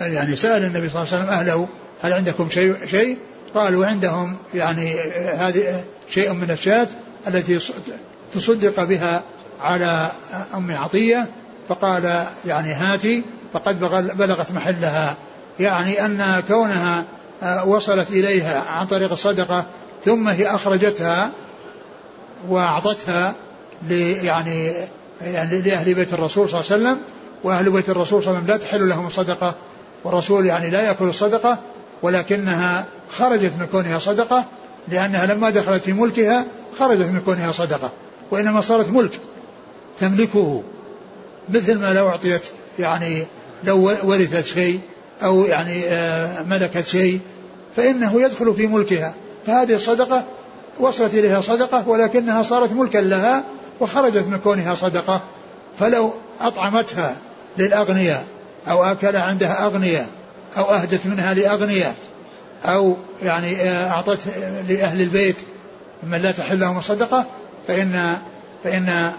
[0.00, 1.68] يعني سأل النبي صلى الله عليه وسلم أهله
[2.02, 3.18] هل عندكم شيء شيء؟
[3.54, 5.00] قالوا عندهم يعني
[5.34, 6.88] هذه شيء من الشاة
[7.26, 7.58] التي
[8.32, 9.22] تصدق بها
[9.60, 10.10] على
[10.54, 11.26] أم عطية
[11.68, 13.22] فقال يعني هاتي
[13.52, 13.80] فقد
[14.16, 15.16] بلغت محلها.
[15.60, 17.04] يعني أن كونها
[17.42, 19.66] آه، وصلت إليها عن طريق الصدقة
[20.04, 21.30] ثم هي أخرجتها
[22.48, 23.34] وأعطتها
[23.90, 24.72] يعني
[25.20, 26.98] يعني لأهل بيت الرسول صلى الله عليه وسلم.
[27.44, 29.54] وأهل بيت الرسول صلى الله عليه وسلم لا تحل لهم الصدقة
[30.04, 31.58] والرسول يعني لا يأكل الصدقة
[32.02, 34.44] ولكنها خرجت من كونها صدقة
[34.88, 36.46] لأنها لما دخلت في ملكها
[36.78, 37.90] خرجت من كونها صدقة.
[38.30, 39.20] وإنما صارت ملك
[39.98, 40.62] تملكه
[41.48, 42.42] مثل ما لو أعطيت
[42.78, 43.26] يعني
[43.64, 44.80] لو ورثت شيء
[45.22, 47.20] أو يعني آه، ملكت شيء
[47.76, 49.14] فإنه يدخل في ملكها.
[49.46, 50.24] فهذه الصدقة
[50.80, 53.44] وصلت إليها صدقة ولكنها صارت ملكا لها
[53.80, 55.22] وخرجت من كونها صدقة.
[55.78, 57.16] فلو أطعمتها
[57.58, 58.24] للأغنياء
[58.68, 60.06] أو أكل عندها أغنياء
[60.56, 61.94] أو أهدت منها لأغنياء
[62.64, 64.20] أو يعني آه، أعطت
[64.68, 65.36] لأهل البيت
[66.02, 67.26] من لا تحل لهم الصدقة
[67.68, 68.18] فإن
[68.64, 69.12] فإن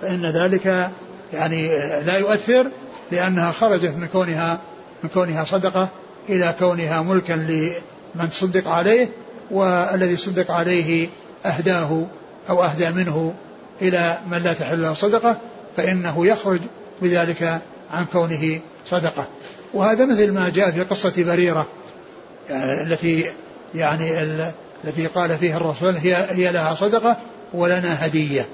[0.00, 0.90] فإن ذلك
[1.32, 1.68] يعني
[2.02, 2.66] لا يؤثر
[3.12, 4.60] لأنها خرجت من كونها
[5.02, 5.88] من كونها صدقة
[6.28, 9.08] إلى كونها ملكا لمن تصدق عليه
[9.50, 11.08] والذي صدق عليه
[11.46, 12.06] أهداه
[12.50, 13.34] أو أهدى منه
[13.82, 15.36] إلى من لا تحل له صدقة
[15.76, 16.60] فإنه يخرج
[17.02, 19.26] بذلك عن كونه صدقة.
[19.74, 21.66] وهذا مثل ما جاء في قصة بريرة
[22.50, 23.26] يعني التي
[23.74, 24.22] يعني
[24.84, 27.16] التي قال فيها الرسول هي هي لها صدقة
[27.54, 28.48] ولنا هدية.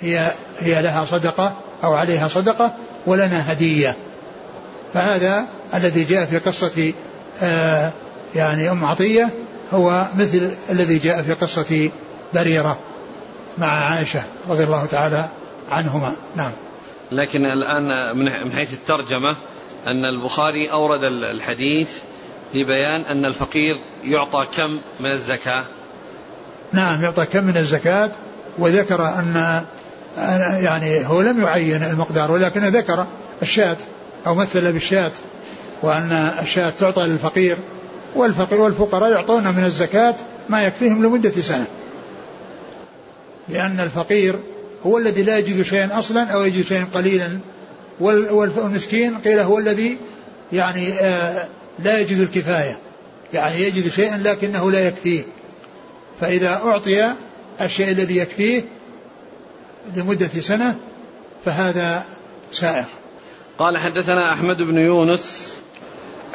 [0.00, 2.74] هي هي لها صدقة أو عليها صدقة
[3.06, 3.96] ولنا هدية.
[4.94, 6.92] فهذا الذي جاء في قصة
[7.42, 7.92] آه
[8.34, 9.30] يعني أم عطية
[9.72, 11.90] هو مثل الذي جاء في قصة
[12.34, 12.78] بريرة
[13.58, 15.28] مع عائشة رضي الله تعالى
[15.70, 16.12] عنهما.
[16.36, 16.52] نعم.
[17.12, 19.36] لكن الآن من حيث الترجمة
[19.86, 21.88] أن البخاري أورد الحديث
[22.54, 23.74] لبيان أن الفقير
[24.04, 25.64] يعطى كم من الزكاة.
[26.72, 28.10] نعم يعطى كم من الزكاة.
[28.60, 29.64] وذكر أن
[30.62, 33.06] يعني هو لم يعين المقدار ولكن ذكر
[33.42, 33.76] الشاة
[34.26, 35.12] أو مثل بالشاة
[35.82, 37.56] وأن الشاة تعطى للفقير
[38.14, 40.14] والفقير والفقراء يعطون من الزكاة
[40.48, 41.66] ما يكفيهم لمدة سنة.
[43.48, 44.38] لأن الفقير
[44.86, 47.38] هو الذي لا يجد شيئا أصلا أو يجد شيئا قليلا
[48.00, 49.98] والمسكين قيل هو الذي
[50.52, 51.48] يعني آه
[51.78, 52.78] لا يجد الكفاية.
[53.32, 55.22] يعني يجد شيئا لكنه لا يكفيه.
[56.20, 57.14] فإذا أعطي
[57.60, 58.62] الشيء الذي يكفيه
[59.96, 60.76] لمدة سنة
[61.44, 62.04] فهذا
[62.52, 62.84] سائغ
[63.58, 65.52] قال حدثنا أحمد بن يونس.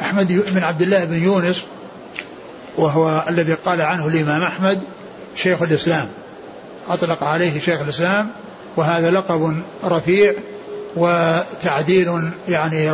[0.02, 1.64] أحمد بن عبد الله بن يونس
[2.76, 4.80] وهو الذي قال عنه الإمام أحمد
[5.36, 6.08] شيخ الإسلام.
[6.88, 8.30] أطلق عليه شيخ الإسلام
[8.76, 10.34] وهذا لقب رفيع
[10.96, 12.90] وتعديل يعني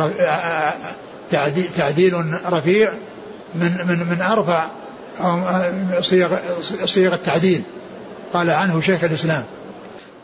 [1.77, 2.93] تعديل رفيع
[3.55, 4.67] من من من أرفع
[6.01, 6.35] صيغ
[6.85, 7.63] صيغ التعديل.
[8.33, 9.45] قال عنه شيخ الإسلام.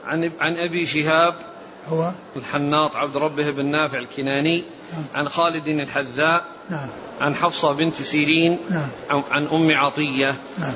[0.07, 1.36] عن عن أبي شهاب
[1.89, 5.05] هو؟ الحناط عبد ربه بن نافع الكناني نعم.
[5.14, 6.89] عن خالد الحذاء نعم.
[7.22, 8.89] عن حفصة بنت سيرين نعم.
[9.32, 10.36] عن أم عطية.
[10.60, 10.74] نعم.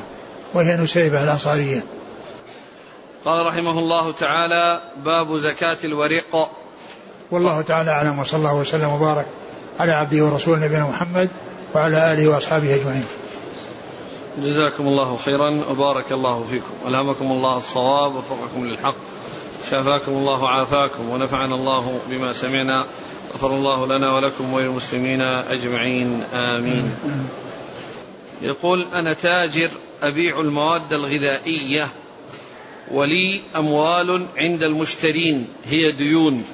[0.53, 1.83] وهي نسيبة الأنصارية.
[3.25, 6.51] قال رحمه الله تعالى باب زكاة الورق.
[7.31, 9.25] والله تعالى أعلم وصلى الله وسلم وبارك
[9.79, 11.29] على عبده ورسوله نبينا محمد
[11.75, 13.05] وعلى آله وأصحابه أجمعين.
[14.37, 16.73] جزاكم الله خيرا وبارك الله فيكم.
[16.87, 18.95] ألهمكم الله الصواب وفقكم للحق
[19.71, 22.85] شافاكم الله وعافاكم ونفعنا الله بما سمعنا
[23.33, 26.23] غفر الله لنا ولكم وللمسلمين أجمعين.
[26.33, 26.95] آمين.
[28.41, 29.69] يقول أنا تاجر
[30.01, 31.87] أبيع المواد الغذائية
[32.91, 36.45] ولي أموال عند المشترين هي ديون.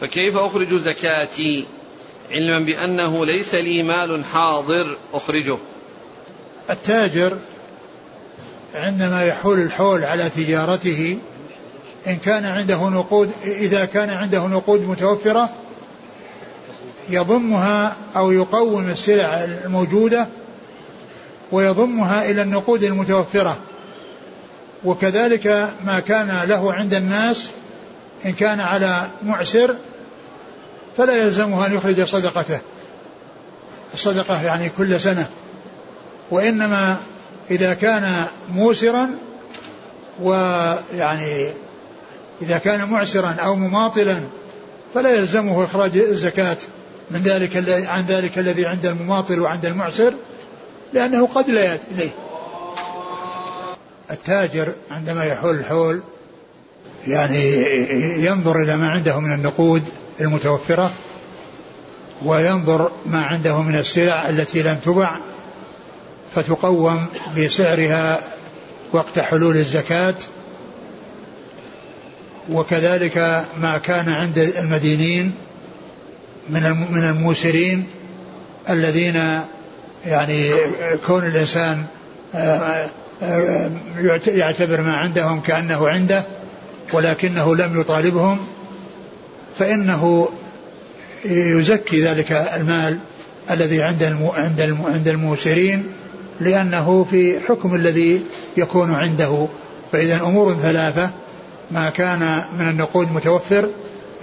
[0.00, 1.66] فكيف أخرج زكاتي؟
[2.30, 5.58] علما بأنه ليس لي مال حاضر أخرجه.
[6.70, 7.38] التاجر
[8.74, 11.18] عندما يحول الحول على تجارته
[12.06, 15.50] إن كان عنده نقود إذا كان عنده نقود متوفرة
[17.10, 20.28] يضمها أو يقوم السلع الموجودة
[21.52, 23.56] ويضمها إلى النقود المتوفرة.
[24.84, 27.50] وكذلك ما كان له عند الناس
[28.26, 29.74] إن كان على معسر
[30.96, 32.58] فلا يلزمه أن يخرج صدقته.
[33.94, 35.28] الصدقة يعني كل سنة.
[36.30, 36.96] وإنما
[37.50, 39.10] إذا كان موسرا
[40.22, 41.48] ويعني
[42.42, 44.20] إذا كان معسرا أو مماطلا
[44.94, 46.56] فلا يلزمه إخراج الزكاة
[47.10, 47.56] من ذلك
[47.88, 50.14] عن ذلك الذي عند المماطل وعند المعسر
[50.92, 52.10] لأنه قد لا يأتي إليه.
[54.10, 56.02] التاجر عندما يحول الحول
[57.06, 57.64] يعني
[58.24, 59.82] ينظر إلى ما عنده من النقود
[60.20, 60.92] المتوفرة
[62.24, 65.18] وينظر ما عنده من السلع التي لم تبع
[66.34, 67.06] فتقوم
[67.36, 68.20] بسعرها
[68.92, 70.14] وقت حلول الزكاة
[72.52, 75.32] وكذلك ما كان عند المدينين
[76.50, 77.86] من من الموسرين
[78.70, 79.40] الذين
[80.06, 80.50] يعني
[81.06, 81.84] كون الإنسان
[82.34, 82.88] آه،
[83.22, 83.70] آه،
[84.26, 86.24] يعتبر ما عندهم كأنه عنده
[86.92, 88.38] ولكنه لم يطالبهم
[89.58, 90.28] فإنه
[91.24, 92.98] يزكي ذلك المال
[93.50, 94.16] الذي عند
[94.86, 95.86] عند الموسرين
[96.40, 98.22] لأنه في حكم الذي
[98.56, 99.46] يكون عنده.
[99.92, 101.10] فإذا أمور ثلاثة
[101.70, 103.68] ما كان من النقود متوفر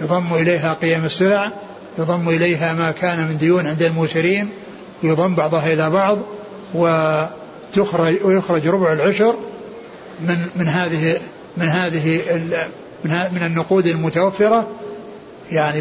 [0.00, 1.52] يضم إليها قيم السلع
[1.98, 4.48] يضم إليها ما كان من ديون عند الموسرين
[5.02, 6.18] يضم بعضها إلى بعض
[6.74, 9.34] وتخرج ويخرج ربع العشر
[10.20, 11.18] من من هذه
[11.56, 12.20] من هذه
[13.04, 14.68] من النقود المتوفرة
[15.50, 15.80] يعني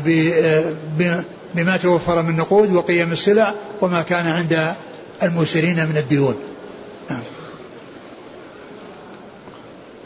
[1.56, 4.74] بما توفر من نقود وقيم السلع وما كان عند
[5.24, 6.36] الموسرين من الديون.
[7.10, 7.24] نعم.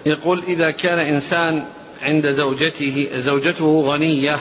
[0.05, 1.65] يقول إذا كان إنسان
[2.01, 4.37] عند زوجته زوجته غنية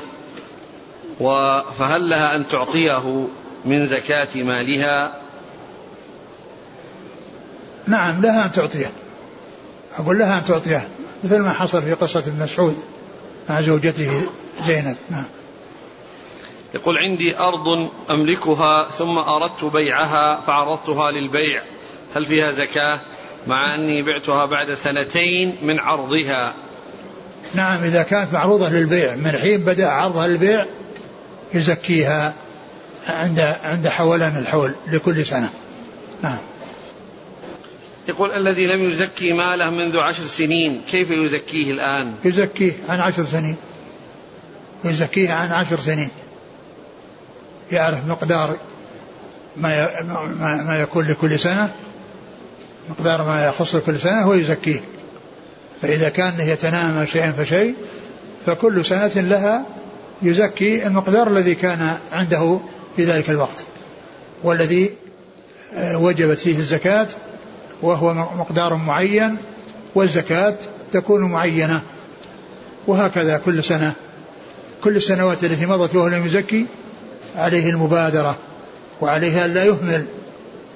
[1.78, 3.28] فهل لها أن تعطيه
[3.64, 5.20] من زكاة مالها؟
[7.86, 8.90] نعم لها أن تعطيه.
[9.98, 10.88] أقول لها أن تعطيه
[11.24, 12.76] مثل ما حصل في قصة ابن مسعود
[13.48, 14.22] مع زوجته
[14.66, 14.96] زينب.
[15.10, 15.24] نعم.
[16.74, 21.62] يقول عندي أرض أملكها ثم أردت بيعها فعرضتها للبيع.
[22.16, 23.00] هل فيها زكاة؟
[23.46, 26.54] مع أني بعتها بعد سنتين من عرضها.
[27.54, 29.14] نعم إذا كانت معروضة للبيع.
[29.14, 30.66] من حين بدأ عرضها للبيع
[31.54, 32.34] يزكيها
[33.06, 35.50] عند عند حولان الحول لكل سنة.
[36.22, 36.38] نعم.
[38.08, 43.56] يقول الذي لم يزكي ماله منذ عشر سنين كيف يزكيه الآن؟ يزكيه عن عشر سنين.
[44.84, 46.10] يزكيه عن عشر سنين.
[47.72, 48.56] يعرف مقدار
[49.56, 50.02] ما
[50.62, 51.72] ما يكون لكل سنة
[52.90, 54.80] مقدار ما يخص كل سنة هو يزكيه.
[55.82, 57.74] فإذا كان يتنامى شيئا فشيء
[58.46, 59.64] فكل سنة لها
[60.22, 62.58] يزكي المقدار الذي كان عنده
[62.96, 63.64] في ذلك الوقت
[64.42, 64.90] والذي
[65.74, 67.06] آه، وجبت فيه الزكاة
[67.82, 69.36] وهو مقدار معين
[69.94, 70.56] والزكاة
[70.92, 71.82] تكون معينة.
[72.86, 73.92] وهكذا كل سنة.
[74.84, 76.66] كل السنوات التي مضت وهو لم يزكي
[77.36, 78.36] عليه المبادرة
[79.00, 80.06] وعليه أن لا يهمل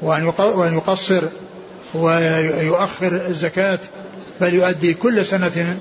[0.02, 1.22] وأن يقصر
[1.94, 3.78] ويؤخر الزكاة
[4.40, 5.78] بل يؤدي كل سنة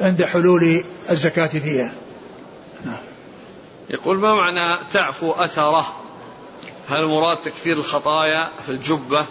[0.00, 1.92] عند حلول الزكاة فيها.
[2.84, 2.96] نعم.
[3.90, 5.86] يقول ما معنى تعفو أثره؟
[6.88, 9.26] هل المراد تكفير الخطايا في الجبة؟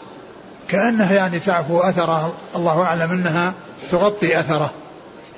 [0.68, 3.54] كأنها يعني تعفو أثره الله أعلم أنها
[3.92, 4.74] تغطي أثره.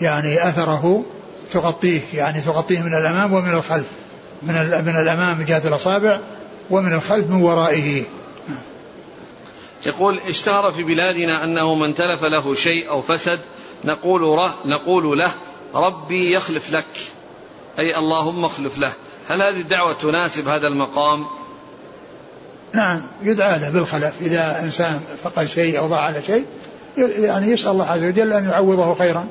[0.02, 1.04] يعني أثره
[1.52, 3.88] تغطيه يعني تغطيه من الأمام ومن الخلف.
[4.44, 4.54] من
[4.86, 6.20] من الأمام من جهة الأصابع
[6.70, 8.04] ومن الخلف من ورائه.
[9.86, 13.40] يقول اشتهر في بلادنا أنه من تلف له شيء أو فسد
[13.84, 15.32] نقول, ره نقول له
[15.76, 16.86] ربي يخلف لك.
[17.80, 18.94] أي اللهم اخلف له.
[19.28, 21.26] هل هذه الدعوة تناسب هذا المقام؟
[22.74, 24.14] نعم يدعى له بالخلف.
[24.22, 26.46] إذا إنسان فقد شيء أو ضاع على شيء
[26.98, 29.28] يعني يسأل الله عز وجل أن يعوضه خيرا.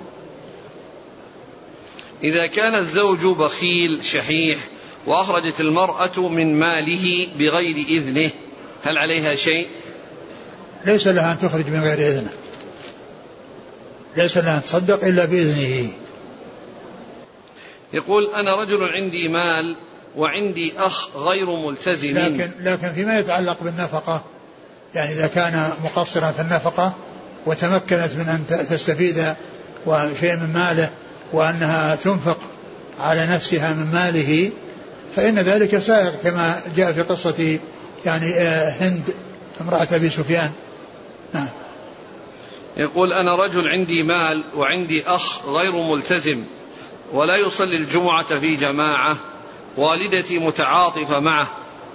[2.23, 4.59] إذا كان الزوج بخيل شحيح
[5.07, 8.31] وأخرجت المرأة من ماله بغير إذنه.
[8.83, 9.67] هل عليها شيء؟
[10.85, 12.31] ليس لها أن تخرج من غير إذنه.
[14.17, 15.91] ليس لها أن تصدق إلا بإذنه.
[17.93, 19.77] يقول أنا رجل عندي مال
[20.17, 22.19] وعندي أخ غير ملتزم.
[22.19, 24.25] لكن, لكن فيما يتعلق بالنفقة
[24.95, 26.93] يعني إذا كان مقصرا في النفقة
[27.47, 29.35] وتمكنت من أن تستفيد
[30.21, 30.91] شيء من ماله
[31.33, 32.39] وأنها تنفق
[32.99, 34.51] على نفسها من ماله
[35.17, 37.59] فإن ذلك سائغ كما جاء في قصة
[38.05, 39.03] يعني آه، هند
[39.61, 40.51] امرأة أبي سفيان.
[41.35, 41.49] نعم.
[42.77, 46.45] يقول أنا رجل عندي مال وعندي أخ غير ملتزم
[47.13, 49.17] ولا يصلي الجمعة في جماعة
[49.77, 51.47] والدتي متعاطفة معه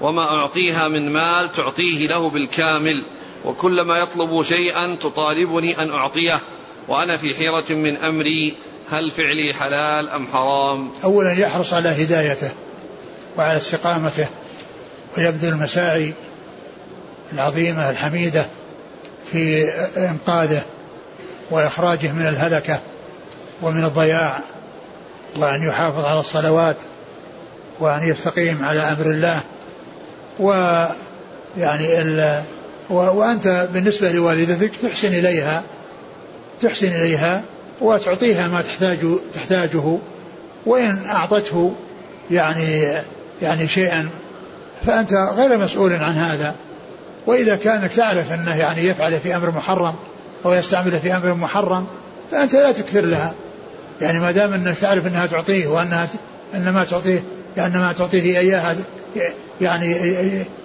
[0.01, 3.03] وما أعطيها من مال تعطيه له بالكامل
[3.45, 6.39] وكلما يطلب شيئا تطالبني أن أعطيه
[6.87, 8.57] وأنا في حيرة من أمري
[8.89, 12.51] هل فعلي حلال أم حرام؟ أولا يحرص على هدايته.
[13.37, 14.27] وعلى استقامته
[15.17, 16.13] ويبذل المساعي
[17.33, 18.45] العظيمة الحميدة
[19.31, 20.61] في إنقاذه
[21.51, 22.79] وإخراجه من الهلكة
[23.61, 24.39] ومن الضياع
[25.37, 26.75] وأن يحافظ على الصلوات
[27.79, 29.39] وأن يستقيم على أمر الله.
[30.39, 30.51] و
[31.57, 32.43] يعني ال
[32.89, 35.63] وأنت بالنسبة لوالدتك تحسن إليها
[36.61, 37.43] تحسن إليها
[37.81, 38.99] وتعطيها ما تحتاج
[39.33, 39.97] تحتاجه.
[40.65, 41.73] وإن أعطته
[42.31, 42.97] يعني
[43.41, 44.09] يعني شيئا
[44.85, 46.55] فأنت غير مسؤول عن هذا.
[47.27, 49.95] وإذا كانك تعرف أنه يعني يفعل في أمر محرم
[50.45, 51.87] أو يستعمله في أمر محرم
[52.31, 53.33] فأنت لا تكثر لها.
[54.01, 56.07] يعني ما دام أنك تعرف أنها تعطيه وأنها
[56.55, 57.23] أن ما تعطيه
[57.57, 58.75] لأن ما تعطيه إياها
[59.61, 59.91] يعني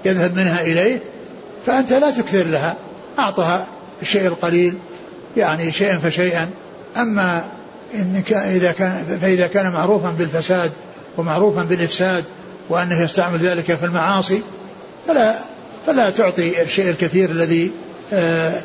[0.05, 1.01] يذهب منها إليه
[1.66, 2.77] فأنت لا تكثر لها.
[3.18, 3.66] أعطها
[4.03, 4.75] الشيء القليل
[5.37, 6.51] يعني شيئا فشيئا.
[6.97, 7.45] أما
[7.95, 10.73] إن إذا كان فإذا كان معروفا بالفساد
[11.18, 12.25] ومعروفا بالإفساد
[12.71, 14.43] وأنه يستعمل ذلك في المعاصي
[15.07, 15.39] فلا
[15.87, 17.71] فلا تعطي الشيء الكثير الذي
[18.12, 18.62] آه،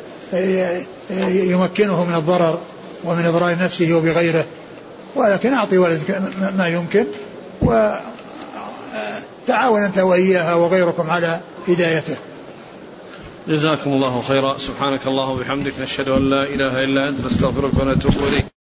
[1.28, 2.58] يمكنه من الضرر
[3.04, 4.44] ومن إضرار نفسه وبغيره.
[5.14, 6.22] ولكن أعطي ولدك
[6.58, 7.06] ما يمكن
[7.62, 8.02] وتعاون
[9.82, 12.16] أنت وإياها وغيركم على هدايته.
[13.48, 14.58] جزاكم الله خيرا.
[14.58, 18.55] سبحانك الله وبحمدك نشهد أن لا إله إلا أنت نستغفرك ونتوب إليك.